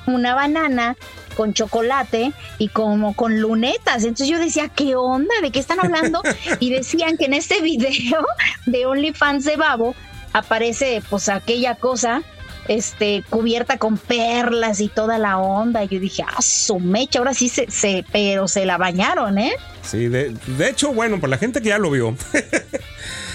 una 0.05 0.35
banana 0.35 0.97
con 1.35 1.53
chocolate 1.53 2.33
y 2.57 2.67
como 2.67 3.15
con 3.15 3.39
lunetas. 3.39 4.03
Entonces 4.03 4.27
yo 4.27 4.37
decía, 4.39 4.67
¿qué 4.69 4.95
onda? 4.95 5.33
¿De 5.41 5.51
qué 5.51 5.59
están 5.59 5.79
hablando? 5.79 6.21
Y 6.59 6.71
decían 6.71 7.17
que 7.17 7.25
en 7.25 7.33
este 7.33 7.61
video 7.61 8.25
de 8.65 8.85
OnlyFans 8.85 9.45
de 9.45 9.55
Babo 9.55 9.95
aparece 10.33 11.01
pues 11.09 11.29
aquella 11.29 11.75
cosa 11.75 12.23
este, 12.67 13.23
cubierta 13.29 13.77
con 13.77 13.97
perlas 13.97 14.79
y 14.79 14.89
toda 14.89 15.17
la 15.17 15.37
onda. 15.37 15.83
Y 15.83 15.87
yo 15.87 15.99
dije, 15.99 16.23
ah, 16.25 16.41
su 16.41 16.79
mecha, 16.79 17.19
ahora 17.19 17.33
sí 17.33 17.49
se, 17.49 17.69
se, 17.69 18.05
pero 18.11 18.47
se 18.47 18.65
la 18.65 18.77
bañaron, 18.77 19.37
¿eh? 19.37 19.53
Sí, 19.81 20.07
de, 20.07 20.35
de 20.45 20.69
hecho, 20.69 20.93
bueno, 20.93 21.19
para 21.19 21.31
la 21.31 21.37
gente 21.37 21.61
que 21.61 21.69
ya 21.69 21.79
lo 21.79 21.91
vio, 21.91 22.15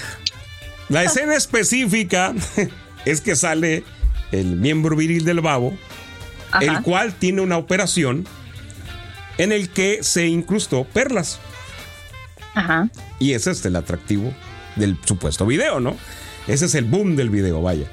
La 0.88 1.02
escena 1.04 1.34
específica 1.34 2.34
es 3.04 3.20
que 3.20 3.36
sale 3.36 3.84
el 4.32 4.56
miembro 4.56 4.96
viril 4.96 5.24
del 5.24 5.40
babo, 5.40 5.76
el 6.60 6.82
cual 6.82 7.14
tiene 7.14 7.40
una 7.40 7.56
operación 7.56 8.26
en 9.38 9.52
el 9.52 9.68
que 9.70 10.02
se 10.02 10.26
incrustó 10.26 10.84
perlas. 10.84 11.40
Ajá. 12.54 12.88
Y 13.18 13.32
ese 13.32 13.50
es 13.50 13.64
el 13.64 13.76
atractivo 13.76 14.32
del 14.76 14.96
supuesto 15.04 15.46
video, 15.46 15.80
¿no? 15.80 15.96
Ese 16.46 16.66
es 16.66 16.74
el 16.74 16.84
boom 16.84 17.16
del 17.16 17.30
video, 17.30 17.62
vaya. 17.62 17.86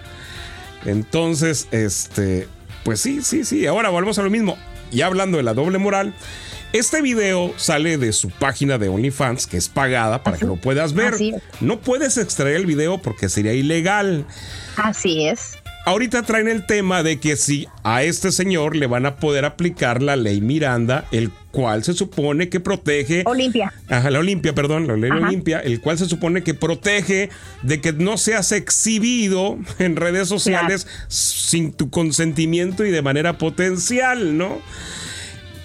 Entonces, 0.86 1.68
este, 1.72 2.48
pues 2.84 3.00
sí, 3.00 3.22
sí, 3.22 3.46
sí. 3.46 3.66
Ahora 3.66 3.90
volvemos 3.90 4.18
a 4.20 4.24
lo 4.24 4.30
mismo. 4.30 4.58
Y 4.92 5.02
hablando 5.02 5.38
de 5.38 5.44
la 5.44 5.54
doble 5.54 5.78
moral, 5.78 6.14
este 6.74 7.02
video 7.02 7.54
sale 7.58 7.98
de 7.98 8.14
su 8.14 8.30
página 8.30 8.78
de 8.78 8.90
OnlyFans, 8.90 9.48
que 9.48 9.58
es 9.58 9.70
pagada 9.70 10.24
para 10.24 10.38
que 10.38 10.46
lo 10.46 10.56
puedas 10.56 10.94
ver. 10.94 11.16
No 11.60 11.80
puedes 11.80 12.18
extraer 12.18 12.56
el 12.56 12.66
video 12.66 13.02
porque 13.02 13.30
sería 13.30 13.54
ilegal. 13.54 14.26
Así 14.78 15.28
es. 15.28 15.58
Ahorita 15.84 16.22
traen 16.22 16.48
el 16.48 16.68
tema 16.68 17.02
de 17.02 17.20
que 17.20 17.36
si 17.36 17.68
a 17.84 18.04
este 18.04 18.32
señor 18.32 18.76
le 18.76 18.86
van 18.86 19.08
a 19.08 19.16
poder 19.16 19.46
aplicar 19.46 20.04
la 20.04 20.16
ley 20.16 20.40
Miranda, 20.40 21.06
el 21.12 21.32
cual 21.50 21.84
se 21.84 21.94
supone 21.94 22.50
que 22.50 22.60
protege. 22.60 23.24
Olimpia. 23.26 23.74
Ajá, 23.90 24.12
la 24.12 24.20
Olimpia, 24.20 24.54
perdón, 24.54 24.88
la 24.88 24.96
ley 24.96 25.10
Olimpia, 25.10 25.60
el 25.60 25.82
cual 25.82 25.98
se 25.98 26.06
supone 26.06 26.44
que 26.44 26.54
protege 26.54 27.30
de 27.64 27.82
que 27.82 27.94
no 27.94 28.20
seas 28.20 28.52
exhibido 28.52 29.58
en 29.80 29.96
redes 29.96 30.28
sociales 30.28 30.86
sin 31.08 31.74
tu 31.74 31.90
consentimiento 31.90 32.86
y 32.86 32.92
de 32.92 33.02
manera 33.02 33.40
potencial, 33.40 34.38
¿no? 34.38 34.60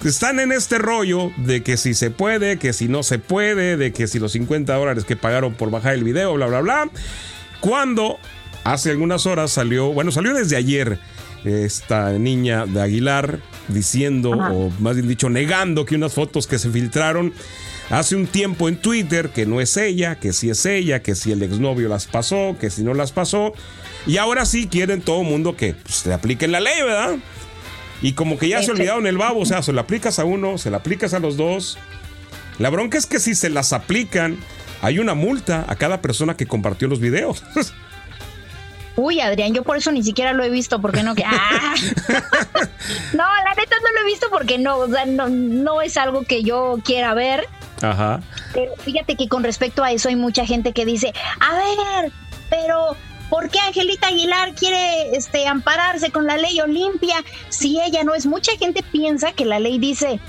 Están 0.04 0.38
en 0.40 0.52
este 0.52 0.78
rollo 0.78 1.32
de 1.36 1.62
que 1.62 1.76
si 1.76 1.94
se 1.94 2.10
puede, 2.10 2.58
que 2.58 2.72
si 2.72 2.86
no 2.88 3.02
se 3.02 3.18
puede, 3.18 3.76
de 3.76 3.92
que 3.92 4.06
si 4.06 4.18
los 4.18 4.32
50 4.32 4.74
dólares 4.74 5.04
que 5.04 5.16
pagaron 5.16 5.54
por 5.54 5.70
bajar 5.70 5.94
el 5.94 6.04
video, 6.04 6.34
bla, 6.34 6.46
bla, 6.46 6.60
bla. 6.60 6.90
Cuando 7.60 8.18
hace 8.64 8.90
algunas 8.90 9.26
horas 9.26 9.50
salió, 9.50 9.92
bueno, 9.92 10.12
salió 10.12 10.34
desde 10.34 10.56
ayer 10.56 10.98
esta 11.44 12.12
niña 12.12 12.66
de 12.66 12.80
Aguilar 12.80 13.40
diciendo, 13.68 14.30
o 14.30 14.70
más 14.80 14.96
bien 14.96 15.08
dicho, 15.08 15.30
negando 15.30 15.84
que 15.84 15.94
unas 15.94 16.12
fotos 16.12 16.46
que 16.46 16.58
se 16.58 16.70
filtraron 16.70 17.32
hace 17.90 18.16
un 18.16 18.26
tiempo 18.26 18.68
en 18.68 18.76
Twitter, 18.76 19.30
que 19.30 19.46
no 19.46 19.60
es 19.60 19.76
ella, 19.76 20.16
que 20.16 20.32
sí 20.32 20.50
es 20.50 20.66
ella, 20.66 21.02
que 21.02 21.14
si 21.14 21.32
el 21.32 21.42
exnovio 21.42 21.88
las 21.88 22.06
pasó, 22.06 22.56
que 22.60 22.70
si 22.70 22.82
no 22.82 22.94
las 22.94 23.12
pasó. 23.12 23.52
Y 24.06 24.18
ahora 24.18 24.44
sí 24.46 24.68
quieren 24.68 25.00
todo 25.00 25.22
el 25.22 25.28
mundo 25.28 25.56
que 25.56 25.74
pues, 25.74 26.06
le 26.06 26.14
apliquen 26.14 26.52
la 26.52 26.60
ley, 26.60 26.82
¿verdad? 26.82 27.16
Y 28.02 28.12
como 28.12 28.38
que 28.38 28.48
ya 28.48 28.62
se 28.62 28.70
olvidaron 28.70 29.06
el 29.06 29.16
babo, 29.18 29.40
o 29.40 29.46
sea, 29.46 29.62
se 29.62 29.72
lo 29.72 29.80
aplicas 29.80 30.18
a 30.18 30.24
uno, 30.24 30.58
se 30.58 30.70
lo 30.70 30.76
aplicas 30.76 31.14
a 31.14 31.18
los 31.18 31.36
dos. 31.36 31.78
La 32.58 32.70
bronca 32.70 32.98
es 32.98 33.06
que 33.06 33.20
si 33.20 33.34
se 33.34 33.50
las 33.50 33.72
aplican, 33.72 34.38
hay 34.82 34.98
una 34.98 35.14
multa 35.14 35.64
a 35.68 35.76
cada 35.76 36.00
persona 36.02 36.36
que 36.36 36.46
compartió 36.46 36.88
los 36.88 37.00
videos. 37.00 37.42
Uy, 38.96 39.20
Adrián, 39.20 39.52
yo 39.52 39.62
por 39.62 39.76
eso 39.76 39.92
ni 39.92 40.02
siquiera 40.02 40.32
lo 40.32 40.42
he 40.42 40.48
visto, 40.48 40.80
porque 40.80 41.02
no. 41.02 41.14
¡Ah! 41.26 41.74
no, 43.12 43.24
la 43.24 43.54
neta 43.54 43.76
no 43.82 43.92
lo 43.94 44.00
he 44.00 44.04
visto 44.10 44.28
porque 44.30 44.58
no, 44.58 44.78
o 44.78 44.88
sea, 44.88 45.04
no, 45.04 45.28
no 45.28 45.82
es 45.82 45.96
algo 45.98 46.22
que 46.24 46.42
yo 46.42 46.78
quiera 46.82 47.12
ver. 47.12 47.46
Ajá. 47.82 48.20
Pero 48.54 48.74
fíjate 48.76 49.16
que 49.16 49.28
con 49.28 49.44
respecto 49.44 49.84
a 49.84 49.92
eso 49.92 50.08
hay 50.08 50.16
mucha 50.16 50.46
gente 50.46 50.72
que 50.72 50.86
dice, 50.86 51.12
a 51.40 51.54
ver, 51.56 52.12
pero 52.48 52.96
¿por 53.36 53.50
qué 53.50 53.58
Angelita 53.60 54.08
Aguilar 54.08 54.54
quiere 54.54 55.14
este, 55.14 55.46
ampararse 55.46 56.10
con 56.10 56.26
la 56.26 56.38
ley 56.38 56.58
Olimpia 56.58 57.16
si 57.50 57.78
ella 57.78 58.02
no 58.02 58.14
es? 58.14 58.24
Mucha 58.24 58.52
gente 58.56 58.82
piensa 58.82 59.32
que 59.32 59.44
la 59.44 59.60
ley 59.60 59.78
dice, 59.78 60.20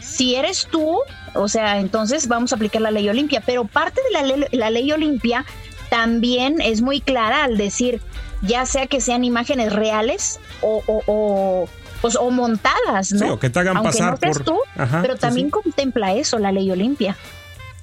si 0.00 0.36
eres 0.36 0.66
tú, 0.70 1.00
o 1.34 1.48
sea, 1.48 1.80
entonces 1.80 2.28
vamos 2.28 2.52
a 2.52 2.56
aplicar 2.56 2.80
la 2.80 2.90
ley 2.90 3.06
Olimpia, 3.10 3.42
pero 3.44 3.66
parte 3.66 4.00
de 4.04 4.10
la 4.10 4.22
ley, 4.22 4.46
la 4.52 4.70
ley 4.70 4.90
Olimpia 4.90 5.44
también 5.90 6.62
es 6.62 6.80
muy 6.80 7.02
clara 7.02 7.44
al 7.44 7.58
decir, 7.58 8.00
ya 8.40 8.64
sea 8.64 8.86
que 8.86 9.02
sean 9.02 9.22
imágenes 9.22 9.70
reales 9.70 10.40
o, 10.62 10.82
o, 10.86 11.68
pues, 12.00 12.16
montadas, 12.30 13.12
¿no? 13.12 13.18
Sí, 13.18 13.24
o 13.32 13.38
que 13.38 13.50
te 13.50 13.58
hagan 13.58 13.76
Aunque 13.76 13.92
pasar 13.92 14.12
no 14.12 14.16
seas 14.16 14.42
tú, 14.42 14.58
pero 15.02 15.16
también 15.16 15.50
contempla 15.50 16.14
eso 16.14 16.38
la 16.38 16.52
ley 16.52 16.70
Olimpia. 16.70 17.18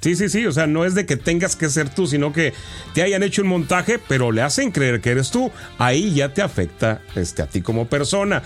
Sí, 0.07 0.15
sí, 0.15 0.29
sí, 0.29 0.45
o 0.45 0.53
sea, 0.53 0.67
no 0.67 0.85
es 0.85 0.95
de 0.95 1.05
que 1.05 1.17
tengas 1.17 1.57
que 1.57 1.69
ser 1.69 1.89
tú, 1.89 2.07
sino 2.07 2.31
que 2.31 2.53
te 2.93 3.01
hayan 3.01 3.23
hecho 3.23 3.41
un 3.41 3.49
montaje, 3.49 3.99
pero 3.99 4.31
le 4.31 4.41
hacen 4.41 4.71
creer 4.71 5.01
que 5.01 5.09
eres 5.09 5.31
tú. 5.31 5.51
Ahí 5.77 6.13
ya 6.13 6.33
te 6.33 6.41
afecta 6.41 7.01
este, 7.15 7.41
a 7.41 7.47
ti 7.47 7.61
como 7.61 7.87
persona. 7.87 8.41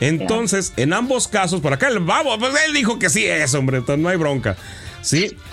Entonces, 0.00 0.74
en 0.76 0.92
ambos 0.92 1.26
casos, 1.26 1.62
por 1.62 1.72
acá 1.72 1.88
el 1.88 2.00
babo, 2.00 2.38
pues 2.38 2.52
él 2.66 2.74
dijo 2.74 2.98
que 2.98 3.08
sí 3.08 3.24
es, 3.24 3.54
hombre, 3.54 3.78
entonces 3.78 4.02
no 4.02 4.10
hay 4.10 4.18
bronca. 4.18 4.56
Sí. 5.00 5.34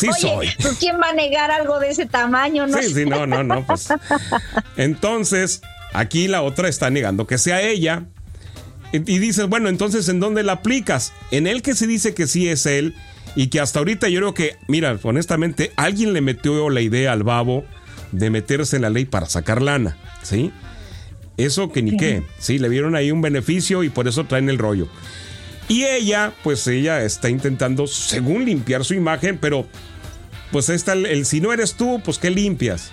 Sí 0.00 0.08
soy. 0.18 0.48
Pues, 0.60 0.78
¿quién 0.78 0.96
va 1.00 1.10
a 1.10 1.12
negar 1.12 1.50
algo 1.50 1.78
de 1.78 1.90
ese 1.90 2.06
tamaño? 2.06 2.66
No 2.66 2.78
sí, 2.78 2.92
sí, 2.92 3.04
no, 3.04 3.26
no, 3.26 3.42
no. 3.42 3.66
Pues. 3.66 3.88
Entonces, 4.76 5.60
aquí 5.92 6.26
la 6.26 6.42
otra 6.42 6.68
está 6.68 6.90
negando 6.90 7.26
que 7.26 7.36
sea 7.36 7.60
ella. 7.60 8.04
Y 8.92 9.18
dices, 9.18 9.46
bueno, 9.48 9.68
entonces, 9.68 10.08
¿en 10.08 10.20
dónde 10.20 10.42
la 10.42 10.52
aplicas? 10.52 11.12
En 11.30 11.46
el 11.46 11.62
que 11.62 11.74
se 11.74 11.86
dice 11.86 12.14
que 12.14 12.26
sí 12.26 12.48
es 12.48 12.66
él 12.66 12.94
y 13.34 13.48
que 13.48 13.60
hasta 13.60 13.78
ahorita 13.78 14.08
yo 14.08 14.20
creo 14.20 14.34
que, 14.34 14.56
mira, 14.66 14.98
honestamente, 15.02 15.72
alguien 15.76 16.12
le 16.12 16.20
metió 16.20 16.70
la 16.70 16.80
idea 16.80 17.12
al 17.12 17.22
babo 17.22 17.64
de 18.12 18.30
meterse 18.30 18.76
en 18.76 18.82
la 18.82 18.90
ley 18.90 19.04
para 19.04 19.26
sacar 19.26 19.62
lana, 19.62 19.96
¿sí? 20.22 20.52
Eso 21.36 21.70
que 21.70 21.82
ni 21.82 21.96
qué, 21.96 22.24
sí, 22.38 22.58
le 22.58 22.68
vieron 22.68 22.96
ahí 22.96 23.12
un 23.12 23.22
beneficio 23.22 23.84
y 23.84 23.90
por 23.90 24.08
eso 24.08 24.24
traen 24.24 24.48
el 24.48 24.58
rollo. 24.58 24.88
Y 25.68 25.84
ella, 25.84 26.32
pues 26.42 26.66
ella 26.66 27.04
está 27.04 27.28
intentando, 27.28 27.86
según 27.86 28.44
limpiar 28.44 28.84
su 28.84 28.94
imagen, 28.94 29.38
pero 29.38 29.66
pues 30.50 30.68
está 30.68 30.94
el, 30.94 31.26
si 31.26 31.40
no 31.40 31.52
eres 31.52 31.74
tú, 31.74 32.00
pues 32.04 32.18
¿qué 32.18 32.30
limpias? 32.30 32.90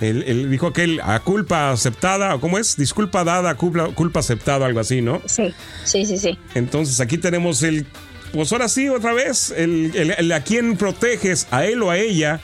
Él, 0.00 0.50
dijo 0.50 0.66
aquel 0.66 1.00
a 1.00 1.20
culpa 1.20 1.70
aceptada, 1.70 2.36
¿cómo 2.38 2.58
es? 2.58 2.76
Disculpa 2.76 3.22
dada, 3.22 3.54
culpa, 3.54 3.86
culpa 3.94 4.20
aceptada, 4.20 4.66
algo 4.66 4.80
así, 4.80 5.00
¿no? 5.00 5.22
Sí, 5.26 5.54
sí, 5.84 6.04
sí, 6.04 6.18
sí. 6.18 6.38
Entonces 6.54 7.00
aquí 7.00 7.18
tenemos 7.18 7.62
el, 7.62 7.86
pues 8.32 8.52
ahora 8.52 8.68
sí, 8.68 8.88
otra 8.88 9.12
vez, 9.12 9.50
el, 9.50 10.32
a 10.32 10.42
quién 10.42 10.76
proteges, 10.76 11.46
a 11.50 11.64
él 11.64 11.82
o 11.82 11.90
a 11.90 11.98
ella, 11.98 12.40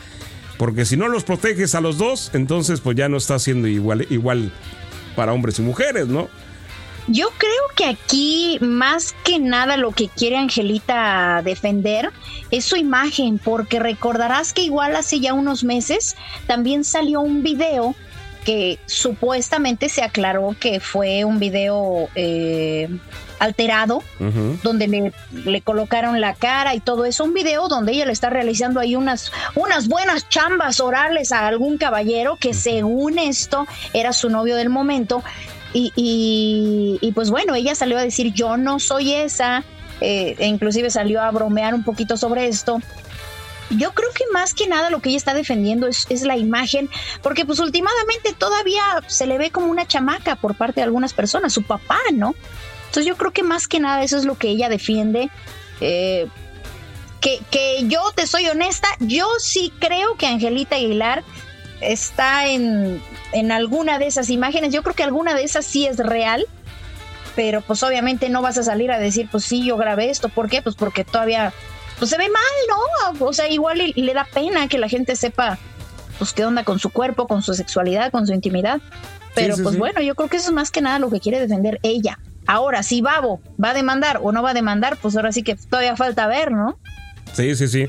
porque 0.59 0.85
si 0.85 0.97
no 0.97 1.09
los 1.09 1.25
proteges 1.25 1.75
a 1.75 1.81
los 1.81 1.99
dos, 1.99 2.31
entonces 2.35 2.81
pues 2.81 2.97
ya 2.97 3.09
no 3.09 3.17
está 3.17 3.39
siendo 3.39 3.69
igual, 3.69 4.07
igual 4.11 4.53
para 5.17 5.33
hombres 5.33 5.59
y 5.59 5.63
mujeres, 5.63 6.07
¿no? 6.09 6.29
Yo 7.11 7.31
creo 7.39 7.53
que 7.75 7.87
aquí 7.87 8.59
más 8.61 9.15
que 9.25 9.39
nada 9.39 9.79
lo 9.79 9.93
que 9.93 10.09
quiere 10.09 10.37
Angelita 10.37 11.41
defender 11.43 12.11
es 12.51 12.67
su 12.67 12.77
imagen, 12.77 13.39
porque 13.39 13.79
recordarás 13.79 14.53
que 14.53 14.63
igual 14.63 14.95
hace 14.95 15.19
ya 15.19 15.33
unos 15.33 15.65
meses 15.65 16.17
también 16.47 16.85
salió 16.85 17.23
un 17.23 17.43
video 17.43 17.95
que 18.45 18.79
supuestamente 18.85 19.89
se 19.89 20.03
aclaró 20.03 20.55
que 20.61 20.81
fue 20.81 21.25
un 21.25 21.39
video 21.39 22.09
eh, 22.15 22.89
alterado, 23.39 24.03
donde 24.63 24.89
le, 24.89 25.13
le, 25.33 25.61
colocaron 25.63 26.21
la 26.21 26.35
cara 26.35 26.75
y 26.75 26.81
todo 26.81 27.05
eso, 27.05 27.25
un 27.25 27.35
video 27.35 27.69
donde 27.69 27.93
ella 27.93 28.07
le 28.07 28.13
está 28.13 28.31
realizando 28.31 28.81
ahí 28.81 28.97
unas, 28.97 29.33
unas 29.55 29.89
buenas 29.89 30.29
chambas 30.29 30.81
orales 30.81 31.33
a 31.33 31.47
algún 31.47 31.79
caballero 31.79 32.37
que 32.37 32.55
según 32.55 33.19
esto 33.19 33.67
era 33.93 34.13
su 34.13 34.31
novio 34.31 34.57
del 34.57 34.71
momento, 34.71 35.23
y, 35.73 36.99
y, 37.01 37.13
pues 37.13 37.31
bueno, 37.31 37.55
ella 37.55 37.75
salió 37.75 37.99
a 37.99 38.03
decir, 38.03 38.33
yo 38.33 38.57
no 38.57 38.81
soy 38.81 39.13
esa, 39.13 39.65
eh, 40.01 40.35
e 40.39 40.47
inclusive 40.47 40.91
salió 40.91 41.21
a 41.21 41.31
bromear 41.31 41.75
un 41.75 41.85
poquito 41.85 42.17
sobre 42.17 42.49
esto. 42.49 42.81
Yo 43.71 43.93
creo 43.93 44.09
que 44.15 44.25
más 44.33 44.55
que 44.55 44.67
nada 44.67 44.89
lo 44.89 45.01
que 45.01 45.11
ella 45.11 45.19
está 45.19 45.35
defendiendo 45.35 45.87
es, 45.87 46.07
es, 46.09 46.23
la 46.23 46.39
imagen, 46.39 46.89
porque 47.23 47.45
pues 47.45 47.59
últimamente 47.59 48.33
todavía 48.33 48.83
se 49.09 49.27
le 49.27 49.37
ve 49.37 49.51
como 49.51 49.67
una 49.67 49.87
chamaca 49.87 50.37
por 50.37 50.55
parte 50.55 50.81
de 50.81 50.85
algunas 50.85 51.13
personas, 51.13 51.53
su 51.53 51.63
papá, 51.63 51.99
¿no? 52.15 52.35
Entonces 52.89 53.07
yo 53.07 53.17
creo 53.17 53.33
que 53.33 53.43
más 53.43 53.69
que 53.69 53.81
nada 53.81 54.03
eso 54.03 54.17
es 54.17 54.25
lo 54.25 54.37
que 54.37 54.49
ella 54.49 54.69
defiende. 54.69 55.31
Eh, 55.81 56.27
que, 57.21 57.41
que 57.51 57.87
yo 57.89 58.01
te 58.15 58.27
soy 58.27 58.47
honesta, 58.49 58.89
yo 59.01 59.29
sí 59.39 59.73
creo 59.79 60.17
que 60.17 60.27
Angelita 60.27 60.77
Aguilar 60.77 61.25
está 61.81 62.49
en, 62.49 63.03
en 63.33 63.53
alguna 63.53 63.99
de 63.99 64.07
esas 64.07 64.31
imágenes. 64.31 64.73
Yo 64.73 64.83
creo 64.83 64.95
que 64.95 65.03
alguna 65.03 65.35
de 65.35 65.45
esas 65.45 65.65
sí 65.67 65.87
es 65.87 65.99
real, 65.99 66.47
pero 67.37 67.61
pues 67.61 67.83
obviamente 67.83 68.29
no 68.29 68.43
vas 68.43 68.59
a 68.59 68.63
salir 68.63 68.91
a 68.91 68.99
decir, 68.99 69.29
pues 69.31 69.45
sí, 69.45 69.65
yo 69.65 69.77
grabé 69.77 70.11
esto. 70.11 70.29
¿Por 70.29 70.49
qué? 70.49 70.63
Pues 70.63 70.75
porque 70.75 71.05
todavía 71.05 71.53
pues 71.99 72.11
se 72.11 72.19
ve 72.19 72.29
mal, 72.29 73.15
¿no? 73.19 73.27
O 73.27 73.33
sea, 73.33 73.49
igual 73.49 73.93
le, 73.95 74.15
da 74.15 74.25
pena 74.25 74.69
que 74.69 74.79
la 74.79 74.89
gente 74.89 75.17
sepa 75.17 75.59
pues 76.19 76.33
qué 76.33 76.45
onda 76.45 76.65
con 76.65 76.79
su 76.79 76.91
cuerpo, 76.91 77.27
con 77.27 77.43
su 77.43 77.55
sexualidad, 77.55 78.11
con 78.11 78.27
su 78.27 78.33
intimidad. 78.33 78.81
Pero 79.35 79.57
pues 79.63 79.79
bueno, 79.79 80.01
yo 80.01 80.15
creo 80.15 80.29
que 80.29 80.37
eso 80.37 80.49
es 80.49 80.55
más 80.55 80.71
que 80.71 80.81
nada 80.81 80.99
lo 80.99 81.11
que 81.11 81.21
quiere 81.21 81.39
defender 81.39 81.79
ella. 81.83 82.19
Ahora, 82.49 82.83
si 82.83 83.03
Babo 83.03 83.43
va 83.63 83.71
a 83.71 83.75
demandar 83.75 84.21
o 84.23 84.33
no 84.33 84.43
va 84.43 84.51
a 84.51 84.55
demandar, 84.55 84.97
pues 84.97 85.15
ahora 85.15 85.33
sí 85.33 85.43
que 85.43 85.55
todavía 85.55 85.97
falta 85.97 86.27
ver, 86.27 86.51
¿no? 86.51 86.79
Sí, 87.35 87.55
sí, 87.55 87.69
sí. 87.69 87.87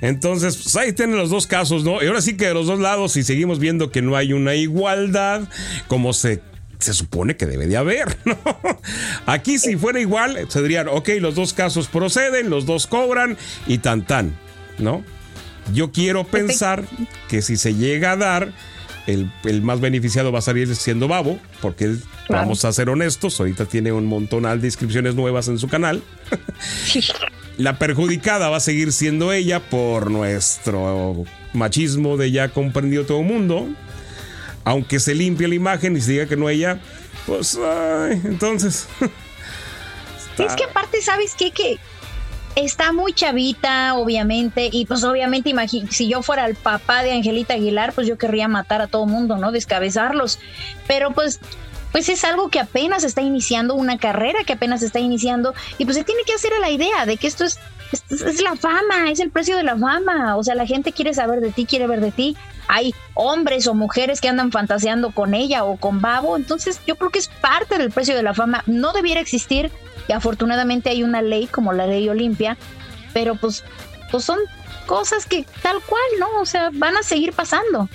Entonces, 0.00 0.56
pues 0.56 0.74
ahí 0.74 0.92
tienen 0.92 1.16
los 1.16 1.30
dos 1.30 1.46
casos, 1.46 1.84
¿no? 1.84 2.02
Y 2.02 2.08
ahora 2.08 2.20
sí 2.20 2.36
que 2.36 2.48
de 2.48 2.54
los 2.54 2.66
dos 2.66 2.80
lados, 2.80 3.12
si 3.12 3.22
seguimos 3.22 3.60
viendo 3.60 3.92
que 3.92 4.02
no 4.02 4.16
hay 4.16 4.32
una 4.32 4.56
igualdad, 4.56 5.42
como 5.86 6.12
se 6.12 6.42
se 6.80 6.92
supone 6.94 7.36
que 7.36 7.46
debe 7.46 7.66
de 7.66 7.76
haber, 7.76 8.16
¿no? 8.24 8.36
Aquí 9.26 9.58
si 9.58 9.76
fuera 9.76 10.00
igual, 10.00 10.46
se 10.48 10.60
dirían, 10.60 10.88
ok, 10.88 11.10
los 11.20 11.36
dos 11.36 11.52
casos 11.52 11.86
proceden, 11.86 12.50
los 12.50 12.66
dos 12.66 12.88
cobran 12.88 13.36
y 13.68 13.78
tan 13.78 14.04
tan, 14.04 14.34
¿no? 14.78 15.04
Yo 15.72 15.92
quiero 15.92 16.24
pensar 16.24 16.84
que 17.28 17.42
si 17.42 17.56
se 17.56 17.74
llega 17.74 18.12
a 18.12 18.16
dar, 18.16 18.52
el, 19.06 19.62
más 19.62 19.80
beneficiado 19.80 20.32
va 20.32 20.40
a 20.40 20.42
salir 20.42 20.74
siendo 20.76 21.08
Babo, 21.08 21.38
porque 21.60 21.96
vamos 22.28 22.64
a 22.64 22.72
ser 22.72 22.88
honestos, 22.88 23.38
ahorita 23.40 23.66
tiene 23.66 23.92
un 23.92 24.06
montón 24.06 24.42
de 24.60 24.66
inscripciones 24.66 25.14
nuevas 25.14 25.48
en 25.48 25.58
su 25.58 25.68
canal. 25.68 26.02
La 27.56 27.78
perjudicada 27.78 28.48
va 28.48 28.56
a 28.56 28.60
seguir 28.60 28.92
siendo 28.92 29.32
ella 29.32 29.60
por 29.60 30.10
nuestro 30.10 31.24
machismo 31.52 32.16
de 32.16 32.30
ya 32.30 32.48
comprendido 32.48 33.04
todo 33.04 33.20
el 33.20 33.26
mundo. 33.26 33.68
Aunque 34.64 35.00
se 35.00 35.14
limpie 35.14 35.48
la 35.48 35.54
imagen 35.54 35.96
y 35.96 36.00
se 36.00 36.12
diga 36.12 36.26
que 36.26 36.36
no 36.36 36.48
ella, 36.48 36.80
pues, 37.26 37.58
ay, 37.58 38.20
entonces. 38.24 38.88
Es 40.38 40.54
que 40.54 40.64
aparte, 40.64 41.02
¿sabes 41.02 41.34
qué? 41.36 41.50
Que 41.50 41.78
está 42.56 42.92
muy 42.92 43.12
chavita, 43.12 43.94
obviamente, 43.94 44.68
y 44.72 44.86
pues 44.86 45.04
obviamente 45.04 45.54
si 45.90 46.08
yo 46.08 46.22
fuera 46.22 46.46
el 46.46 46.54
papá 46.56 47.02
de 47.02 47.12
Angelita 47.12 47.54
Aguilar, 47.54 47.92
pues 47.92 48.06
yo 48.06 48.18
querría 48.18 48.48
matar 48.48 48.80
a 48.82 48.86
todo 48.86 49.06
mundo, 49.06 49.36
¿no? 49.36 49.52
Descabezarlos. 49.52 50.38
Pero 50.86 51.12
pues 51.12 51.40
pues 51.92 52.08
es 52.08 52.24
algo 52.24 52.50
que 52.50 52.60
apenas 52.60 53.04
está 53.04 53.20
iniciando, 53.20 53.74
una 53.74 53.98
carrera 53.98 54.44
que 54.44 54.52
apenas 54.52 54.82
está 54.82 55.00
iniciando, 55.00 55.54
y 55.78 55.84
pues 55.84 55.96
se 55.96 56.04
tiene 56.04 56.22
que 56.24 56.32
hacer 56.32 56.52
a 56.52 56.60
la 56.60 56.70
idea 56.70 57.06
de 57.06 57.16
que 57.16 57.26
esto 57.26 57.44
es, 57.44 57.58
es, 57.92 58.40
la 58.42 58.56
fama, 58.56 59.10
es 59.10 59.20
el 59.20 59.30
precio 59.30 59.56
de 59.56 59.62
la 59.62 59.76
fama, 59.76 60.36
o 60.36 60.44
sea, 60.44 60.54
la 60.54 60.66
gente 60.66 60.92
quiere 60.92 61.14
saber 61.14 61.40
de 61.40 61.50
ti, 61.50 61.66
quiere 61.66 61.86
ver 61.86 62.00
de 62.00 62.10
ti, 62.10 62.36
hay 62.68 62.94
hombres 63.14 63.66
o 63.66 63.74
mujeres 63.74 64.20
que 64.20 64.28
andan 64.28 64.52
fantaseando 64.52 65.10
con 65.10 65.34
ella 65.34 65.64
o 65.64 65.76
con 65.76 66.00
Babo, 66.00 66.36
entonces 66.36 66.80
yo 66.86 66.96
creo 66.96 67.10
que 67.10 67.18
es 67.18 67.28
parte 67.28 67.78
del 67.78 67.90
precio 67.90 68.14
de 68.14 68.22
la 68.22 68.34
fama, 68.34 68.62
no 68.66 68.92
debiera 68.92 69.20
existir, 69.20 69.70
y 70.08 70.12
afortunadamente 70.12 70.90
hay 70.90 71.02
una 71.02 71.22
ley 71.22 71.46
como 71.46 71.72
la 71.72 71.86
ley 71.86 72.08
Olimpia, 72.08 72.56
pero 73.12 73.34
pues, 73.34 73.64
pues 74.10 74.24
son 74.24 74.38
cosas 74.86 75.26
que 75.26 75.44
tal 75.62 75.78
cual, 75.82 76.02
¿no? 76.18 76.40
O 76.40 76.46
sea, 76.46 76.70
van 76.72 76.96
a 76.96 77.02
seguir 77.02 77.32
pasando. 77.32 77.88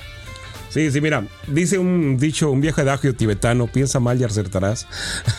Sí, 0.69 0.91
sí, 0.91 0.99
mira, 0.99 1.23
dice 1.47 1.77
un 1.77 2.17
dicho, 2.17 2.51
un 2.51 2.59
viejo 2.59 2.81
adagio 2.81 3.15
tibetano, 3.15 3.67
piensa 3.67 4.01
mal 4.01 4.19
y 4.19 4.25
acertarás. 4.25 4.87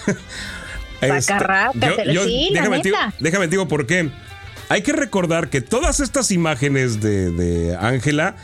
este, 1.00 2.12
yo, 2.12 2.24
sí, 2.24 2.50
déjame, 2.54 2.80
digo, 2.80 2.96
déjame 3.20 3.48
digo 3.48 3.68
por 3.68 3.86
qué. 3.86 4.10
Hay 4.68 4.82
que 4.82 4.92
recordar 4.92 5.48
que 5.48 5.60
todas 5.60 6.00
estas 6.00 6.30
imágenes 6.30 7.00
de 7.00 7.76
Ángela 7.80 8.36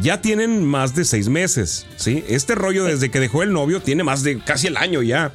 ya 0.00 0.20
tienen 0.20 0.64
más 0.64 0.94
de 0.94 1.04
seis 1.04 1.28
meses, 1.28 1.86
¿sí? 1.96 2.24
Este 2.28 2.54
rollo 2.54 2.84
desde 2.84 3.10
que 3.10 3.20
dejó 3.20 3.42
el 3.42 3.52
novio 3.52 3.80
tiene 3.80 4.04
más 4.04 4.22
de 4.22 4.38
casi 4.38 4.68
el 4.68 4.76
año 4.76 5.02
ya. 5.02 5.32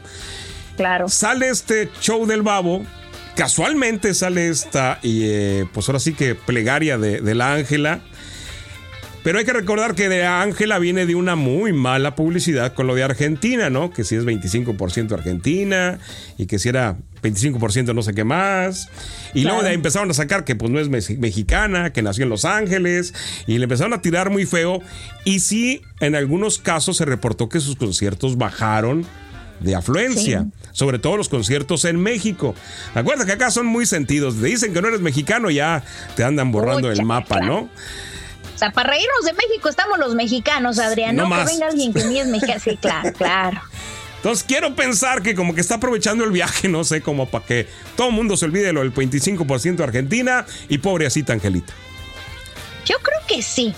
Claro. 0.76 1.10
Sale 1.10 1.50
este 1.50 1.90
show 2.02 2.26
del 2.26 2.42
babo, 2.42 2.84
casualmente 3.36 4.14
sale 4.14 4.50
esta, 4.50 5.00
y 5.04 5.24
eh, 5.26 5.66
pues 5.74 5.88
ahora 5.90 6.00
sí 6.00 6.14
que 6.14 6.36
plegaria 6.36 6.98
de, 6.98 7.22
de 7.22 7.36
la 7.36 7.54
Ángela 7.54 8.02
pero 9.28 9.40
hay 9.40 9.44
que 9.44 9.52
recordar 9.52 9.94
que 9.94 10.08
de 10.08 10.24
Ángela 10.24 10.80
viene 10.80 11.06
de 11.06 11.14
una 11.14 11.36
muy 11.36 11.74
mala 11.74 12.16
publicidad 12.16 12.74
con 12.74 12.88
lo 12.88 12.96
de 12.96 13.04
Argentina, 13.04 13.70
¿no? 13.70 13.92
Que 13.92 14.06
si 14.06 14.16
es 14.16 14.24
25% 14.24 15.12
Argentina 15.12 16.00
y 16.38 16.46
que 16.46 16.60
si 16.60 16.70
era 16.70 16.96
25% 17.22 17.94
no 17.94 18.02
sé 18.02 18.14
qué 18.14 18.24
más. 18.24 18.90
Y 19.34 19.44
luego 19.44 19.62
de 19.62 19.70
ahí 19.70 19.76
empezaron 19.76 20.10
a 20.10 20.14
sacar 20.14 20.46
que 20.46 20.56
pues 20.56 20.72
no 20.72 20.80
es 20.80 20.90
mexicana, 20.90 21.92
que 21.94 22.02
nació 22.02 22.24
en 22.24 22.30
Los 22.30 22.46
Ángeles 22.46 23.14
y 23.46 23.58
le 23.58 23.64
empezaron 23.64 23.94
a 23.94 24.02
tirar 24.02 24.30
muy 24.30 24.46
feo. 24.46 24.82
Y 25.26 25.40
sí, 25.40 25.82
en 26.00 26.16
algunos 26.16 26.60
casos 26.60 26.98
se 26.98 27.06
reportó 27.06 27.50
que 27.50 27.60
sus 27.60 27.76
conciertos 27.76 28.38
bajaron 28.38 29.06
de 29.60 29.76
afluencia, 29.76 30.46
sobre 30.72 31.00
todo 31.00 31.18
los 31.18 31.30
conciertos 31.30 31.86
en 31.86 32.00
México. 32.00 32.54
Acuérdate 32.94 33.28
que 33.28 33.34
acá 33.34 33.52
son 33.52 33.66
muy 33.66 33.86
sentidos. 33.86 34.36
Te 34.40 34.48
dicen 34.48 34.74
que 34.74 34.82
no 34.82 34.88
eres 34.88 35.02
mexicano, 35.02 35.50
ya 35.50 35.84
te 36.16 36.24
andan 36.24 36.52
borrando 36.52 36.92
el 36.92 37.04
mapa, 37.04 37.40
¿no? 37.42 37.70
O 38.58 38.60
sea, 38.60 38.72
para 38.72 38.90
reírnos 38.90 39.24
de 39.24 39.34
México 39.34 39.70
estamos 39.70 40.00
los 40.00 40.16
mexicanos, 40.16 40.80
Adrián. 40.80 41.16
No, 41.16 41.30
que 41.30 41.44
venga 41.46 41.68
alguien 41.68 41.94
que 41.94 42.04
ni 42.06 42.20
es 42.20 42.28
mexicano. 42.28 42.60
Sí, 42.64 42.76
claro, 42.78 43.14
claro. 43.14 43.62
Quiero 44.48 44.76
pensar 44.76 45.22
que 45.22 45.36
como 45.36 45.56
que 45.56 45.62
está 45.62 45.76
aprovechando 45.76 46.24
el 46.24 46.32
viaje, 46.32 46.68
no 46.68 46.84
sé, 46.84 47.02
como 47.02 47.28
para 47.30 47.46
que 47.46 47.68
todo 47.96 48.10
el 48.10 48.14
mundo 48.14 48.36
se 48.36 48.46
olvide 48.46 48.74
lo 48.74 48.82
del 48.82 48.94
25% 48.94 49.76
de 49.76 49.84
Argentina 49.84 50.46
y 50.70 50.80
pobre 50.80 51.06
así 51.06 51.24
Angelita. 51.28 51.74
Yo 52.86 52.98
creo 53.00 53.20
que 53.28 53.42
sí. 53.42 53.74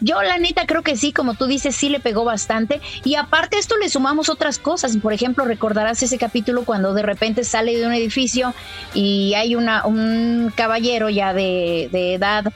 Yo 0.00 0.22
la 0.22 0.38
neta 0.38 0.66
creo 0.66 0.82
que 0.82 0.96
sí, 0.96 1.12
como 1.12 1.34
tú 1.34 1.46
dices, 1.46 1.74
sí 1.74 1.88
le 1.88 2.00
pegó 2.00 2.24
bastante. 2.24 2.80
Y 3.04 3.14
aparte 3.14 3.58
esto 3.58 3.76
le 3.78 3.88
sumamos 3.88 4.28
otras 4.28 4.58
cosas. 4.58 4.96
Por 4.98 5.12
ejemplo, 5.12 5.44
recordarás 5.44 6.02
ese 6.02 6.18
capítulo 6.18 6.64
cuando 6.64 6.92
de 6.92 7.02
repente 7.02 7.44
sale 7.44 7.76
de 7.76 7.86
un 7.86 7.92
edificio 7.94 8.54
y 8.92 9.32
hay 9.34 9.54
una, 9.54 9.86
un 9.86 10.52
caballero 10.54 11.08
ya 11.08 11.32
de, 11.32 11.88
de 11.90 12.14
edad 12.14 12.52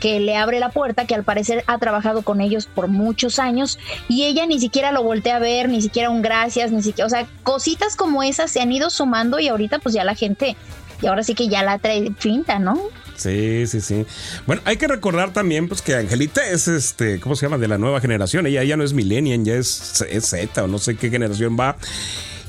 que 0.00 0.18
le 0.18 0.36
abre 0.36 0.58
la 0.58 0.70
puerta, 0.70 1.06
que 1.06 1.14
al 1.14 1.24
parecer 1.24 1.62
ha 1.66 1.78
trabajado 1.78 2.22
con 2.22 2.40
ellos 2.40 2.66
por 2.66 2.88
muchos 2.88 3.38
años 3.38 3.78
y 4.08 4.24
ella 4.24 4.46
ni 4.46 4.58
siquiera 4.58 4.90
lo 4.90 5.02
voltea 5.02 5.36
a 5.36 5.38
ver, 5.38 5.68
ni 5.68 5.82
siquiera 5.82 6.10
un 6.10 6.22
gracias, 6.22 6.72
ni 6.72 6.82
siquiera, 6.82 7.06
o 7.06 7.10
sea, 7.10 7.26
cositas 7.42 7.96
como 7.96 8.22
esas 8.22 8.50
se 8.50 8.60
han 8.60 8.72
ido 8.72 8.90
sumando 8.90 9.38
y 9.38 9.48
ahorita 9.48 9.78
pues 9.78 9.94
ya 9.94 10.02
la 10.02 10.14
gente, 10.14 10.56
y 11.02 11.06
ahora 11.06 11.22
sí 11.22 11.34
que 11.34 11.48
ya 11.48 11.62
la 11.62 11.78
trae 11.78 12.12
finta, 12.18 12.58
¿no? 12.58 12.80
Sí, 13.16 13.66
sí, 13.66 13.82
sí. 13.82 14.06
Bueno, 14.46 14.62
hay 14.64 14.78
que 14.78 14.88
recordar 14.88 15.32
también 15.32 15.68
pues 15.68 15.82
que 15.82 15.94
Angelita 15.94 16.46
es 16.48 16.68
este, 16.68 17.20
¿cómo 17.20 17.36
se 17.36 17.44
llama? 17.44 17.58
De 17.58 17.68
la 17.68 17.76
nueva 17.76 18.00
generación. 18.00 18.46
Ella 18.46 18.64
ya 18.64 18.78
no 18.78 18.84
es 18.84 18.94
millennial, 18.94 19.44
ya 19.44 19.56
es, 19.56 20.02
Z 20.20 20.64
o 20.64 20.66
no 20.66 20.78
sé 20.78 20.96
qué 20.96 21.10
generación 21.10 21.54
va. 21.60 21.76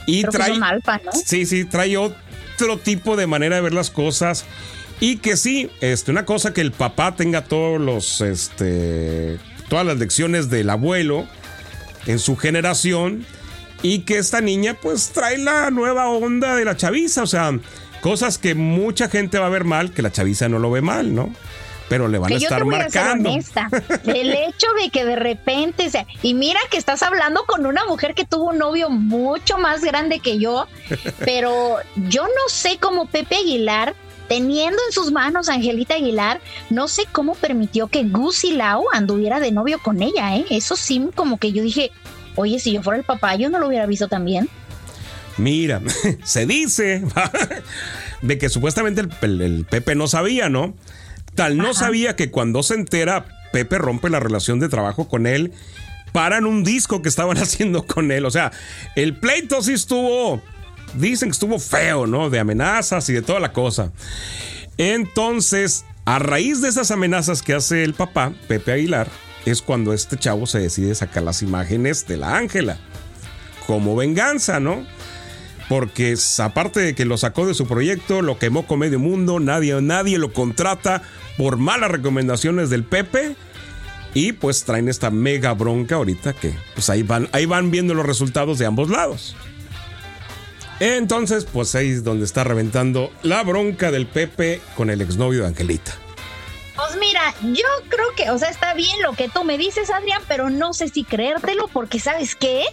Y 0.07 0.23
trae. 0.23 0.57
¿no? 0.57 1.11
Sí, 1.25 1.45
sí, 1.45 1.65
trae 1.65 1.97
otro 1.97 2.77
tipo 2.81 3.17
de 3.17 3.27
manera 3.27 3.57
de 3.57 3.61
ver 3.61 3.73
las 3.73 3.89
cosas. 3.89 4.45
Y 5.01 5.17
que 5.17 5.35
sí, 5.35 5.69
este, 5.81 6.11
una 6.11 6.25
cosa 6.25 6.53
que 6.53 6.61
el 6.61 6.71
papá 6.71 7.15
tenga 7.15 7.43
todos 7.43 7.81
los, 7.81 8.21
este, 8.21 9.39
todas 9.67 9.83
las 9.83 9.97
lecciones 9.97 10.51
del 10.51 10.69
abuelo 10.69 11.25
en 12.05 12.19
su 12.19 12.37
generación 12.37 13.25
y 13.81 14.01
que 14.01 14.19
esta 14.19 14.41
niña 14.41 14.77
pues 14.79 15.09
trae 15.09 15.39
la 15.39 15.71
nueva 15.71 16.07
onda 16.07 16.55
de 16.55 16.65
la 16.65 16.77
chaviza, 16.77 17.23
o 17.23 17.27
sea, 17.27 17.51
cosas 18.01 18.37
que 18.37 18.53
mucha 18.53 19.09
gente 19.09 19.39
va 19.39 19.47
a 19.47 19.49
ver 19.49 19.63
mal, 19.63 19.91
que 19.91 20.03
la 20.03 20.11
chaviza 20.11 20.49
no 20.49 20.59
lo 20.59 20.69
ve 20.69 20.81
mal, 20.81 21.15
¿no? 21.15 21.33
Pero 21.89 22.07
le 22.07 22.19
van 22.19 22.31
a 22.31 22.35
estar 22.35 22.63
marcando. 22.63 23.31
El 24.05 24.33
hecho 24.33 24.67
de 24.81 24.91
que 24.91 25.03
de 25.03 25.15
repente, 25.15 25.89
sea, 25.89 26.05
y 26.21 26.35
mira 26.35 26.59
que 26.69 26.77
estás 26.77 27.01
hablando 27.01 27.43
con 27.45 27.65
una 27.65 27.85
mujer 27.85 28.13
que 28.13 28.23
tuvo 28.23 28.51
un 28.51 28.59
novio 28.59 28.91
mucho 28.91 29.57
más 29.57 29.81
grande 29.81 30.19
que 30.19 30.37
yo, 30.37 30.67
pero 31.25 31.77
yo 31.95 32.23
no 32.23 32.49
sé 32.49 32.77
cómo 32.79 33.07
Pepe 33.07 33.37
Aguilar 33.37 33.95
teniendo 34.31 34.77
en 34.87 34.93
sus 34.93 35.11
manos 35.11 35.49
a 35.49 35.55
Angelita 35.55 35.95
Aguilar, 35.95 36.39
no 36.69 36.87
sé 36.87 37.03
cómo 37.11 37.35
permitió 37.35 37.89
que 37.89 38.05
Gusi 38.05 38.53
Lau 38.53 38.85
anduviera 38.93 39.41
de 39.41 39.51
novio 39.51 39.77
con 39.83 40.01
ella, 40.01 40.37
¿eh? 40.37 40.45
Eso 40.49 40.77
sí, 40.77 41.05
como 41.15 41.37
que 41.37 41.51
yo 41.51 41.61
dije, 41.61 41.91
oye, 42.35 42.57
si 42.57 42.71
yo 42.71 42.81
fuera 42.81 42.97
el 42.97 43.03
papá, 43.03 43.35
yo 43.35 43.49
no 43.49 43.59
lo 43.59 43.67
hubiera 43.67 43.85
visto 43.87 44.07
también. 44.07 44.47
Mira, 45.35 45.81
se 46.23 46.45
dice 46.45 47.03
de 48.21 48.37
que 48.37 48.47
supuestamente 48.47 49.01
el, 49.01 49.65
Pepe 49.69 49.95
no 49.95 50.07
sabía, 50.07 50.47
¿no? 50.47 50.75
Tal 51.35 51.57
no 51.57 51.73
sabía 51.73 52.15
que 52.15 52.31
cuando 52.31 52.63
se 52.63 52.75
entera, 52.75 53.25
Pepe 53.51 53.79
rompe 53.79 54.09
la 54.09 54.21
relación 54.21 54.61
de 54.61 54.69
trabajo 54.69 55.09
con 55.09 55.27
él, 55.27 55.51
paran 56.13 56.45
un 56.45 56.63
disco 56.63 57.01
que 57.01 57.09
estaban 57.09 57.37
haciendo 57.37 57.85
con 57.85 58.13
él. 58.13 58.23
O 58.25 58.31
sea, 58.31 58.53
el 58.95 59.13
pleito 59.13 59.61
sí 59.61 59.73
estuvo 59.73 60.41
dicen 60.95 61.29
que 61.29 61.33
estuvo 61.33 61.59
feo, 61.59 62.07
¿no? 62.07 62.29
De 62.29 62.39
amenazas 62.39 63.09
y 63.09 63.13
de 63.13 63.21
toda 63.21 63.39
la 63.39 63.53
cosa. 63.53 63.91
Entonces, 64.77 65.85
a 66.05 66.19
raíz 66.19 66.61
de 66.61 66.69
esas 66.69 66.91
amenazas 66.91 67.41
que 67.41 67.53
hace 67.53 67.83
el 67.83 67.93
papá, 67.93 68.33
Pepe 68.47 68.71
Aguilar, 68.71 69.07
es 69.45 69.61
cuando 69.61 69.93
este 69.93 70.17
chavo 70.17 70.45
se 70.45 70.59
decide 70.59 70.95
sacar 70.95 71.23
las 71.23 71.41
imágenes 71.41 72.07
de 72.07 72.17
la 72.17 72.37
Ángela. 72.37 72.77
Como 73.67 73.95
venganza, 73.95 74.59
¿no? 74.59 74.85
Porque 75.69 76.15
aparte 76.39 76.81
de 76.81 76.95
que 76.95 77.05
lo 77.05 77.17
sacó 77.17 77.47
de 77.47 77.53
su 77.53 77.65
proyecto, 77.65 78.21
lo 78.21 78.37
quemó 78.37 78.67
con 78.67 78.79
medio 78.79 78.99
mundo, 78.99 79.39
nadie, 79.39 79.79
nadie 79.81 80.17
lo 80.17 80.33
contrata 80.33 81.01
por 81.37 81.57
malas 81.57 81.91
recomendaciones 81.91 82.69
del 82.69 82.83
Pepe. 82.83 83.35
Y 84.13 84.33
pues 84.33 84.65
traen 84.65 84.89
esta 84.89 85.09
mega 85.09 85.53
bronca 85.53 85.95
ahorita 85.95 86.33
que 86.33 86.53
pues 86.73 86.89
ahí 86.89 87.03
van, 87.03 87.29
ahí 87.31 87.45
van 87.45 87.71
viendo 87.71 87.93
los 87.93 88.05
resultados 88.05 88.59
de 88.59 88.65
ambos 88.65 88.89
lados. 88.89 89.35
Entonces, 90.81 91.45
pues 91.45 91.75
ahí 91.75 91.91
es 91.91 92.03
donde 92.03 92.25
está 92.25 92.43
reventando 92.43 93.11
la 93.21 93.43
bronca 93.43 93.91
del 93.91 94.07
Pepe 94.07 94.59
con 94.75 94.89
el 94.89 94.99
exnovio 95.01 95.41
de 95.41 95.49
Angelita. 95.49 95.91
Pues 96.75 96.97
mira, 96.99 97.35
yo 97.53 97.67
creo 97.87 98.07
que, 98.17 98.31
o 98.31 98.39
sea, 98.39 98.49
está 98.49 98.73
bien 98.73 98.99
lo 99.03 99.13
que 99.13 99.29
tú 99.29 99.43
me 99.43 99.59
dices, 99.59 99.91
Adrián, 99.91 100.23
pero 100.27 100.49
no 100.49 100.73
sé 100.73 100.87
si 100.87 101.03
creértelo, 101.03 101.67
porque 101.67 101.99
¿sabes 101.99 102.35
qué? 102.35 102.63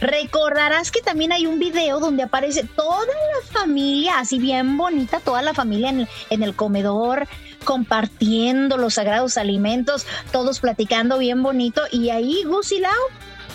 Recordarás 0.00 0.90
que 0.90 1.00
también 1.00 1.32
hay 1.32 1.46
un 1.46 1.58
video 1.58 2.00
donde 2.00 2.24
aparece 2.24 2.64
toda 2.64 3.06
la 3.06 3.46
familia, 3.50 4.18
así 4.18 4.38
bien 4.38 4.76
bonita, 4.76 5.20
toda 5.20 5.40
la 5.40 5.54
familia 5.54 5.88
en 5.88 6.42
el, 6.42 6.54
comedor, 6.54 7.26
compartiendo 7.64 8.76
los 8.76 8.92
sagrados 8.92 9.38
alimentos, 9.38 10.06
todos 10.32 10.60
platicando 10.60 11.16
bien 11.16 11.42
bonito, 11.42 11.80
y 11.90 12.10
ahí 12.10 12.44
Gusilao, 12.44 12.92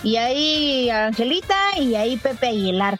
y 0.02 0.16
ahí 0.16 0.90
Angelita, 0.90 1.78
y 1.78 1.94
ahí 1.94 2.16
Pepe 2.16 2.48
Aguilar. 2.48 2.98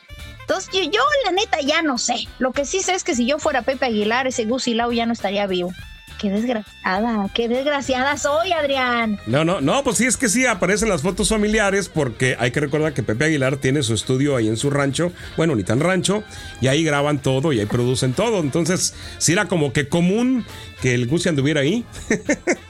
Entonces, 0.50 0.90
yo, 0.90 1.00
la 1.24 1.30
neta 1.30 1.60
ya 1.60 1.80
no 1.80 1.96
sé. 1.96 2.26
Lo 2.40 2.50
que 2.50 2.64
sí 2.64 2.80
sé 2.80 2.94
es 2.94 3.04
que 3.04 3.14
si 3.14 3.24
yo 3.24 3.38
fuera 3.38 3.62
Pepe 3.62 3.86
Aguilar, 3.86 4.26
ese 4.26 4.46
Gusilao 4.46 4.90
ya 4.90 5.06
no 5.06 5.12
estaría 5.12 5.46
vivo. 5.46 5.72
Qué 6.18 6.28
desgraciada, 6.28 7.28
qué 7.32 7.48
desgraciada 7.48 8.16
soy, 8.16 8.50
Adrián. 8.50 9.20
No, 9.26 9.44
no, 9.44 9.60
no, 9.60 9.84
pues 9.84 9.98
sí, 9.98 10.06
es 10.06 10.16
que 10.16 10.28
sí 10.28 10.46
aparecen 10.46 10.88
las 10.88 11.02
fotos 11.02 11.28
familiares 11.28 11.88
porque 11.88 12.36
hay 12.36 12.50
que 12.50 12.58
recordar 12.58 12.92
que 12.92 13.04
Pepe 13.04 13.26
Aguilar 13.26 13.58
tiene 13.58 13.84
su 13.84 13.94
estudio 13.94 14.34
ahí 14.34 14.48
en 14.48 14.56
su 14.56 14.70
rancho, 14.70 15.12
bueno, 15.36 15.54
ni 15.54 15.62
tan 15.62 15.78
rancho, 15.78 16.24
y 16.60 16.66
ahí 16.66 16.82
graban 16.82 17.22
todo 17.22 17.52
y 17.52 17.60
ahí 17.60 17.66
producen 17.66 18.12
todo. 18.12 18.40
Entonces, 18.40 18.96
sí 19.18 19.32
era 19.32 19.46
como 19.46 19.72
que 19.72 19.88
común 19.88 20.44
que 20.82 20.94
el 20.94 21.06
Gucci 21.06 21.28
anduviera 21.28 21.60
ahí. 21.60 21.84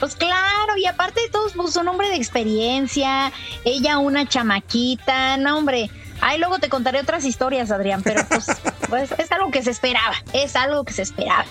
Pues 0.00 0.16
claro, 0.16 0.76
y 0.76 0.86
aparte 0.86 1.20
de 1.20 1.28
todos, 1.28 1.52
pues 1.52 1.76
un 1.76 1.86
hombre 1.86 2.08
de 2.08 2.16
experiencia, 2.16 3.32
ella 3.64 3.98
una 3.98 4.28
chamaquita, 4.28 5.36
no 5.36 5.56
hombre. 5.56 5.88
Ay, 6.20 6.38
luego 6.38 6.58
te 6.58 6.68
contaré 6.68 7.00
otras 7.00 7.24
historias, 7.24 7.70
Adrián, 7.70 8.02
pero 8.02 8.24
pues, 8.28 8.46
pues 8.88 9.10
es 9.18 9.30
algo 9.32 9.50
que 9.50 9.62
se 9.62 9.70
esperaba, 9.70 10.14
es 10.32 10.56
algo 10.56 10.84
que 10.84 10.92
se 10.92 11.02
esperaba. 11.02 11.44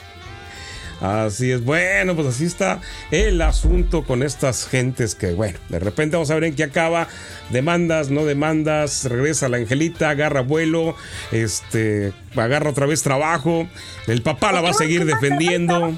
Así 1.03 1.51
es, 1.51 1.65
bueno, 1.65 2.15
pues 2.15 2.29
así 2.29 2.45
está 2.45 2.79
el 3.11 3.41
asunto 3.41 4.05
con 4.05 4.23
estas 4.23 4.65
gentes 4.65 5.15
que, 5.15 5.33
bueno, 5.33 5.59
de 5.67 5.79
repente 5.79 6.15
vamos 6.15 6.31
a 6.31 6.35
ver 6.35 6.45
en 6.45 6.55
qué 6.55 6.63
acaba. 6.63 7.09
Demandas, 7.49 8.09
no 8.09 8.23
demandas, 8.23 9.03
regresa 9.03 9.49
la 9.49 9.57
Angelita, 9.57 10.11
agarra 10.11 10.39
vuelo, 10.39 10.95
este, 11.33 12.13
agarra 12.37 12.69
otra 12.69 12.85
vez 12.85 13.03
trabajo, 13.03 13.67
el 14.07 14.21
papá 14.21 14.53
la 14.53 14.61
va 14.61 14.69
a 14.69 14.73
seguir 14.73 15.03
defendiendo. 15.05 15.93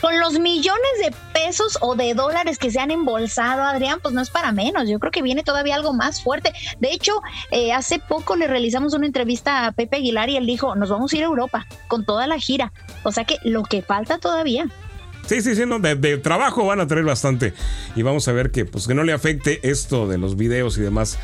con 0.00 0.20
los 0.20 0.38
millones 0.38 0.92
de 1.02 1.12
pesos 1.32 1.76
o 1.80 1.96
de 1.96 2.14
dólares 2.14 2.56
que 2.56 2.70
se 2.70 2.78
han 2.78 2.92
embolsado, 2.92 3.62
Adrián, 3.62 3.98
pues 4.00 4.14
no 4.14 4.22
es 4.22 4.30
para 4.30 4.52
menos. 4.52 4.88
Yo 4.88 5.00
creo 5.00 5.10
que 5.10 5.22
viene 5.22 5.42
todavía 5.42 5.74
algo 5.74 5.92
más 5.92 6.22
fuerte. 6.22 6.52
De 6.78 6.92
hecho, 6.92 7.20
eh, 7.50 7.72
hace 7.72 7.98
poco 7.98 8.36
le 8.36 8.46
realizamos 8.46 8.94
una 8.94 9.06
entrevista 9.06 9.66
a 9.66 9.72
Pepe 9.72 9.96
Aguilar 9.96 10.30
y 10.30 10.36
él 10.36 10.46
dijo, 10.46 10.76
nos 10.76 10.90
vamos 10.90 11.12
a 11.12 11.16
ir 11.16 11.24
a 11.24 11.26
Europa 11.26 11.66
con 11.88 12.04
toda 12.04 12.28
la 12.28 12.38
gira. 12.38 12.72
O 13.02 13.10
sea 13.10 13.24
que 13.24 13.38
lo 13.42 13.64
que 13.64 13.82
falta 13.82 14.18
todavía. 14.18 14.43
Sí, 15.26 15.40
sí, 15.40 15.54
sí, 15.54 15.64
no, 15.66 15.78
de, 15.78 16.18
trabajo 16.18 16.66
van 16.66 16.80
a 16.80 16.86
tener 16.86 17.04
bastante. 17.04 17.54
Y 17.96 18.02
vamos 18.02 18.28
a 18.28 18.32
ver 18.32 18.50
que, 18.50 18.64
pues, 18.64 18.86
que 18.86 18.94
no 18.94 19.04
le 19.04 19.12
afecte 19.12 19.60
esto 19.62 20.06
de 20.06 20.18
los 20.18 20.36
videos 20.36 20.76
y 20.76 20.82
demás. 20.82 21.18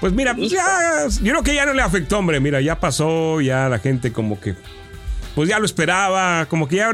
Pues 0.00 0.12
mira, 0.12 0.34
pues 0.34 0.50
ya, 0.50 1.06
yo 1.22 1.32
creo 1.32 1.42
que 1.42 1.54
ya 1.54 1.64
no 1.64 1.72
le 1.72 1.82
afectó, 1.82 2.18
hombre. 2.18 2.40
Mira, 2.40 2.60
ya 2.60 2.80
pasó, 2.80 3.40
ya 3.40 3.68
la 3.68 3.78
gente 3.78 4.12
como 4.12 4.40
que, 4.40 4.54
pues 5.34 5.48
ya 5.48 5.58
lo 5.58 5.64
esperaba, 5.64 6.46
como 6.46 6.68
que 6.68 6.76
ya, 6.76 6.92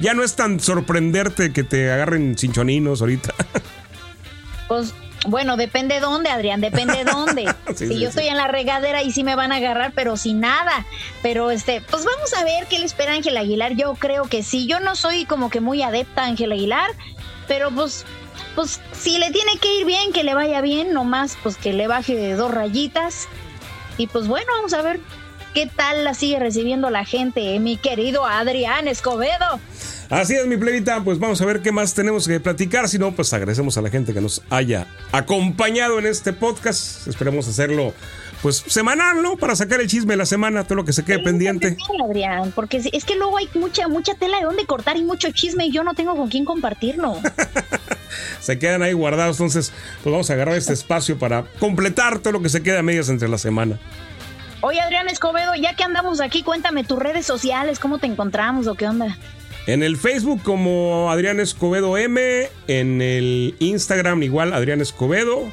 ya 0.00 0.14
no 0.14 0.24
es 0.24 0.34
tan 0.34 0.58
sorprenderte 0.58 1.52
que 1.52 1.64
te 1.64 1.90
agarren 1.90 2.36
cinchoninos 2.36 3.00
ahorita. 3.00 3.34
Pues 4.68 4.94
bueno, 5.26 5.56
depende 5.56 5.96
de 5.96 6.00
dónde, 6.00 6.30
Adrián, 6.30 6.60
depende 6.60 7.04
de 7.04 7.04
dónde. 7.10 7.54
si 7.74 7.98
yo 7.98 8.08
estoy 8.08 8.28
en 8.28 8.36
la 8.36 8.48
regadera 8.48 9.02
y 9.02 9.12
sí 9.12 9.24
me 9.24 9.36
van 9.36 9.52
a 9.52 9.56
agarrar, 9.56 9.92
pero 9.94 10.16
sin 10.16 10.40
nada. 10.40 10.86
Pero 11.22 11.50
este, 11.50 11.80
pues 11.82 12.04
vamos 12.04 12.32
a 12.34 12.44
ver 12.44 12.66
qué 12.68 12.78
le 12.78 12.86
espera 12.86 13.12
Ángel 13.12 13.36
Aguilar. 13.36 13.74
Yo 13.74 13.94
creo 13.94 14.24
que 14.24 14.42
sí. 14.42 14.66
Yo 14.66 14.80
no 14.80 14.96
soy 14.96 15.24
como 15.24 15.50
que 15.50 15.60
muy 15.60 15.82
adepta 15.82 16.22
a 16.22 16.26
Ángel 16.26 16.52
Aguilar, 16.52 16.90
pero 17.48 17.70
pues, 17.70 18.04
pues 18.54 18.80
si 18.92 19.18
le 19.18 19.30
tiene 19.30 19.52
que 19.60 19.80
ir 19.80 19.86
bien, 19.86 20.12
que 20.12 20.24
le 20.24 20.34
vaya 20.34 20.60
bien, 20.60 20.92
nomás 20.92 21.36
pues 21.42 21.56
que 21.56 21.72
le 21.72 21.86
baje 21.86 22.14
de 22.14 22.34
dos 22.34 22.50
rayitas. 22.50 23.28
Y 23.98 24.06
pues 24.06 24.26
bueno, 24.26 24.46
vamos 24.56 24.72
a 24.72 24.80
ver 24.80 25.00
qué 25.54 25.66
tal 25.66 26.04
la 26.04 26.14
sigue 26.14 26.38
recibiendo 26.38 26.90
la 26.90 27.04
gente, 27.04 27.58
mi 27.58 27.76
querido 27.76 28.24
Adrián 28.24 28.88
Escobedo. 28.88 29.60
Así 30.08 30.34
es, 30.34 30.46
mi 30.46 30.56
plebita. 30.56 31.02
Pues 31.04 31.18
vamos 31.20 31.40
a 31.40 31.46
ver 31.46 31.62
qué 31.62 31.70
más 31.70 31.94
tenemos 31.94 32.26
que 32.26 32.40
platicar. 32.40 32.88
Si 32.88 32.98
no, 32.98 33.12
pues 33.12 33.32
agradecemos 33.32 33.78
a 33.78 33.82
la 33.82 33.90
gente 33.90 34.12
que 34.12 34.20
nos 34.20 34.42
haya 34.50 34.86
acompañado 35.12 36.00
en 36.00 36.06
este 36.06 36.32
podcast. 36.32 37.06
Esperemos 37.06 37.46
hacerlo 37.46 37.94
pues 38.42 38.64
semanal, 38.66 39.22
¿no? 39.22 39.36
Para 39.36 39.54
sacar 39.54 39.80
el 39.80 39.86
chisme 39.86 40.14
de 40.14 40.16
la 40.16 40.26
semana, 40.26 40.64
todo 40.64 40.76
lo 40.76 40.84
que 40.84 40.92
se 40.92 41.04
quede 41.04 41.20
pendiente. 41.20 41.76
Adrián, 42.04 42.52
porque 42.54 42.78
es 42.92 43.04
que 43.04 43.14
luego 43.14 43.36
hay 43.36 43.48
mucha, 43.54 43.86
mucha 43.86 44.14
tela 44.14 44.38
de 44.38 44.44
dónde 44.44 44.64
cortar 44.66 44.96
y 44.96 45.04
mucho 45.04 45.30
chisme 45.30 45.66
y 45.66 45.70
yo 45.70 45.84
no 45.84 45.94
tengo 45.94 46.16
con 46.16 46.28
quién 46.28 46.44
compartirlo. 46.44 47.18
se 48.40 48.58
quedan 48.58 48.82
ahí 48.82 48.94
guardados, 48.94 49.36
entonces 49.36 49.72
pues 50.02 50.12
vamos 50.12 50.30
a 50.30 50.32
agarrar 50.32 50.56
este 50.56 50.72
espacio 50.72 51.18
para 51.18 51.44
completar 51.60 52.18
todo 52.18 52.32
lo 52.32 52.42
que 52.42 52.48
se 52.48 52.62
queda 52.62 52.80
a 52.80 52.82
medias 52.82 53.08
entre 53.10 53.28
la 53.28 53.38
semana. 53.38 53.78
Oye, 54.62 54.80
Adrián 54.80 55.08
Escobedo, 55.08 55.54
ya 55.54 55.74
que 55.74 55.84
andamos 55.84 56.20
aquí, 56.20 56.42
cuéntame 56.42 56.84
tus 56.84 56.98
redes 56.98 57.24
sociales, 57.24 57.78
cómo 57.78 57.98
te 57.98 58.06
encontramos 58.06 58.66
o 58.66 58.74
qué 58.74 58.86
onda. 58.86 59.16
En 59.66 59.82
el 59.82 59.96
Facebook 59.96 60.42
como 60.42 61.10
Adrián 61.10 61.40
Escobedo 61.40 61.96
M, 61.96 62.48
en 62.66 63.02
el 63.02 63.54
Instagram 63.58 64.22
igual 64.22 64.52
Adrián 64.52 64.80
Escobedo 64.80 65.50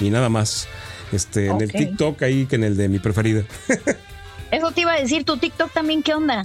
y 0.00 0.10
nada 0.10 0.28
más. 0.28 0.68
Este, 1.12 1.46
en 1.46 1.60
el 1.60 1.72
TikTok 1.72 2.22
ahí 2.22 2.46
que 2.46 2.56
en 2.56 2.64
el 2.64 2.76
de 2.76 2.88
mi 2.88 2.98
preferida. 2.98 3.42
Eso 4.50 4.70
te 4.72 4.82
iba 4.82 4.92
a 4.92 5.00
decir, 5.00 5.24
tu 5.24 5.36
TikTok 5.36 5.72
también, 5.72 6.02
¿qué 6.02 6.14
onda? 6.14 6.44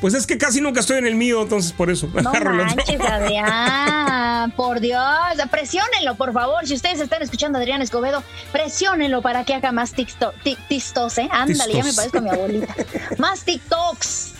Pues 0.00 0.14
es 0.14 0.26
que 0.26 0.38
casi 0.38 0.60
nunca 0.60 0.80
estoy 0.80 0.98
en 0.98 1.06
el 1.06 1.16
mío, 1.16 1.42
entonces 1.42 1.72
por 1.72 1.90
eso. 1.90 2.08
No 2.14 2.32
manches, 2.44 3.00
Adrián, 3.00 4.52
por 4.52 4.80
Dios, 4.80 5.02
presiónenlo, 5.50 6.14
por 6.14 6.32
favor. 6.32 6.66
Si 6.66 6.74
ustedes 6.74 7.00
están 7.00 7.22
escuchando 7.22 7.58
a 7.58 7.60
Adrián 7.60 7.82
Escobedo, 7.82 8.22
presiónenlo 8.52 9.22
para 9.22 9.44
que 9.44 9.54
haga 9.54 9.72
más 9.72 9.92
TikTok, 9.92 10.34
TikToks, 10.42 11.18
¿eh? 11.18 11.28
Ándale, 11.30 11.74
ya 11.74 11.84
me 11.84 11.92
parezco 11.92 12.18
a 12.18 12.20
mi 12.20 12.30
abuelita. 12.30 12.74
más 13.18 13.42
TikToks. 13.42 14.32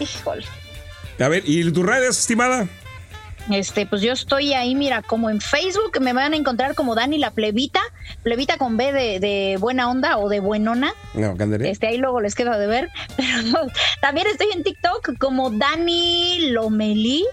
Híjole. 0.00 0.46
A 1.20 1.28
ver, 1.28 1.42
¿y 1.46 1.70
tus 1.70 1.84
redes, 1.84 2.18
estimada? 2.18 2.66
Este, 3.52 3.86
pues 3.86 4.02
yo 4.02 4.12
estoy 4.12 4.52
ahí, 4.52 4.74
mira, 4.74 5.02
como 5.02 5.30
en 5.30 5.40
Facebook 5.40 6.00
me 6.00 6.12
van 6.12 6.32
a 6.32 6.36
encontrar 6.36 6.74
como 6.74 6.94
Dani 6.94 7.18
la 7.18 7.30
plebita, 7.30 7.80
plebita 8.22 8.56
con 8.56 8.76
B 8.76 8.92
de, 8.92 9.56
buena 9.58 9.90
onda 9.90 10.18
o 10.18 10.28
de 10.28 10.40
buenona. 10.40 10.94
No, 11.14 11.34
este, 11.64 11.88
ahí 11.88 11.98
luego 11.98 12.20
les 12.20 12.34
queda 12.34 12.58
de 12.58 12.66
ver. 12.66 12.90
Pero 13.16 13.66
también 14.00 14.26
estoy 14.28 14.48
en 14.54 14.62
TikTok 14.62 15.18
como 15.18 15.50
Dani 15.50 16.50
Lomelí. 16.50 17.24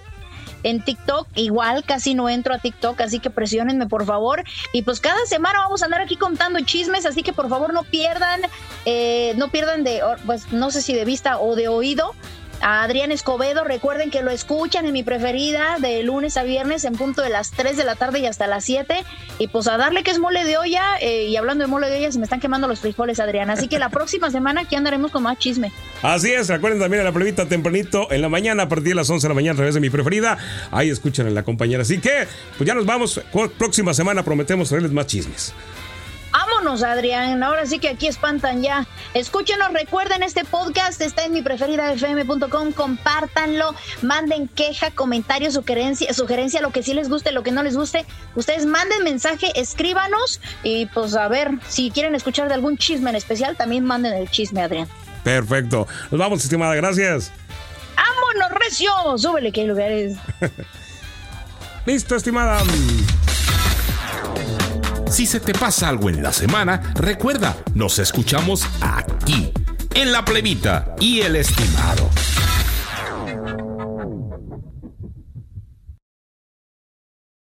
En 0.64 0.84
TikTok, 0.84 1.28
igual 1.36 1.84
casi 1.86 2.16
no 2.16 2.30
entro 2.30 2.54
a 2.54 2.58
TikTok, 2.58 3.00
así 3.02 3.20
que 3.20 3.30
presionenme 3.30 3.86
por 3.86 4.06
favor. 4.06 4.44
Y 4.74 4.82
pues 4.82 5.00
cada 5.00 5.24
semana 5.28 5.60
vamos 5.60 5.82
a 5.82 5.86
andar 5.86 6.02
aquí 6.02 6.18
contando 6.18 6.60
chismes, 6.62 7.06
así 7.06 7.22
que 7.22 7.32
por 7.32 7.48
favor 7.48 7.74
no 7.74 7.84
pierdan, 7.84 8.42
eh, 8.86 9.34
no 9.38 9.50
pierdan 9.50 9.84
de, 9.84 10.02
pues 10.26 10.52
no 10.52 10.72
sé 10.72 10.82
si 10.82 10.94
de 10.94 11.06
vista 11.06 11.40
o 11.40 11.56
de 11.56 11.68
oído 11.68 12.16
a 12.62 12.84
Adrián 12.84 13.12
Escobedo. 13.12 13.64
Recuerden 13.64 14.12
que 14.12 14.22
lo 14.22 14.32
escuchan 14.32 14.86
en 14.86 14.94
mi 14.94 15.04
preferida 15.04 15.78
de 15.80 16.04
lunes 16.04 16.38
a 16.38 16.44
viernes 16.44 16.84
en 16.84 16.94
punto 16.94 17.22
de 17.22 17.30
las 17.30 17.52
3 17.52 17.78
de 17.78 17.84
la 17.84 17.96
tarde 17.96 18.20
y 18.20 18.26
hasta 18.26 18.48
las 18.48 18.66
7. 18.66 19.04
Y 19.40 19.48
pues 19.48 19.68
a 19.68 19.78
darle 19.78 20.04
que 20.04 20.12
es 20.12 20.20
mole 20.20 20.44
de 20.44 20.58
olla. 20.58 20.98
Eh, 21.02 21.26
y 21.26 21.36
hablando 21.36 21.64
de 21.64 21.68
mole 21.68 21.90
de 21.90 21.98
olla, 21.98 22.12
se 22.12 22.20
me 22.20 22.24
están 22.24 22.40
quemando 22.40 22.68
los 22.68 22.80
frijoles, 22.80 23.20
Adrián. 23.20 23.50
Así 23.50 23.68
que 23.68 23.80
la 23.80 23.90
próxima 23.98 24.32
semana 24.32 24.62
aquí 24.62 24.76
andaremos 24.76 25.12
con 25.12 25.24
más 25.24 25.38
chisme. 25.38 25.72
Así 26.02 26.32
es, 26.32 26.48
recuerden 26.50 26.80
también 26.80 27.02
a 27.02 27.04
la 27.06 27.12
plebita 27.12 27.48
tempranito 27.48 28.12
en 28.12 28.22
la 28.22 28.30
mañana, 28.30 28.64
a 28.64 28.70
partir 28.70 28.90
de 28.90 28.96
las 28.96 29.10
11 29.10 29.26
de 29.26 29.30
la 29.30 29.36
mañana, 29.36 29.54
a 29.54 29.58
través 29.58 29.74
de 29.74 29.82
mi 29.82 29.90
preferida. 29.90 30.38
Ahí 30.72 30.90
escuchan 30.90 31.28
a 31.28 31.30
la 31.30 31.44
compañera. 31.44 31.82
Así 31.82 32.00
que, 32.00 32.28
pues 32.58 32.68
ya 32.68 32.76
nos 32.76 32.86
vamos. 32.86 33.22
Próxima 33.58 33.94
semana 33.94 34.24
prometemos 34.24 34.70
traerles 34.70 34.92
más 34.92 35.08
chismes. 35.08 35.54
Vámonos, 36.68 36.84
Adrián. 36.84 37.42
Ahora 37.44 37.66
sí 37.66 37.80
que 37.80 37.88
aquí 37.88 38.08
espantan 38.08 38.62
ya. 38.62 38.86
Escúchenos, 39.14 39.72
recuerden, 39.72 40.22
este 40.22 40.44
podcast 40.44 41.00
está 41.00 41.24
en 41.24 41.32
mi 41.32 41.42
preferida 41.42 41.94
fm.com. 41.94 42.74
Compártanlo, 42.74 43.74
manden 44.02 44.50
queja, 44.50 44.92
comentario, 44.92 45.50
sugerencia, 45.50 46.14
sugerencia, 46.14 46.60
lo 46.60 46.72
que 46.72 46.84
sí 46.84 46.94
les 46.94 47.08
guste, 47.08 47.32
lo 47.32 47.42
que 47.42 47.52
no 47.52 47.64
les 47.64 47.78
guste. 47.78 48.06
Ustedes 48.36 48.66
manden 48.66 49.06
mensaje, 49.06 49.50
escríbanos 49.56 50.42
y 50.62 50.88
pues 50.88 51.16
a 51.16 51.30
ver, 51.30 51.52
si 51.70 51.90
quieren 51.90 52.16
escuchar 52.16 52.50
de 52.50 52.56
algún 52.56 52.78
chisme 52.78 53.12
en 53.12 53.16
especial, 53.16 53.56
también 53.56 53.86
manden 53.86 54.14
el 54.14 54.30
chisme, 54.30 54.62
Adrián. 54.62 54.90
Perfecto. 55.24 55.88
Nos 56.12 56.20
vamos, 56.20 56.44
estimada. 56.44 56.76
Gracias. 56.76 57.32
Vámonos, 57.96 58.60
recio. 58.60 58.92
Súbele 59.16 59.54
que 59.54 59.62
hay 59.62 59.68
lugares. 59.68 60.18
Listo, 61.86 62.18
estimada. 62.18 62.62
Si 65.10 65.26
se 65.26 65.40
te 65.40 65.54
pasa 65.54 65.88
algo 65.88 66.10
en 66.10 66.22
la 66.22 66.34
semana, 66.34 66.94
recuerda, 66.96 67.56
nos 67.74 67.98
escuchamos 67.98 68.68
aquí, 68.82 69.52
en 69.94 70.12
la 70.12 70.26
plebita 70.26 70.96
y 71.00 71.22
el 71.22 71.38
estimado. 71.38 72.10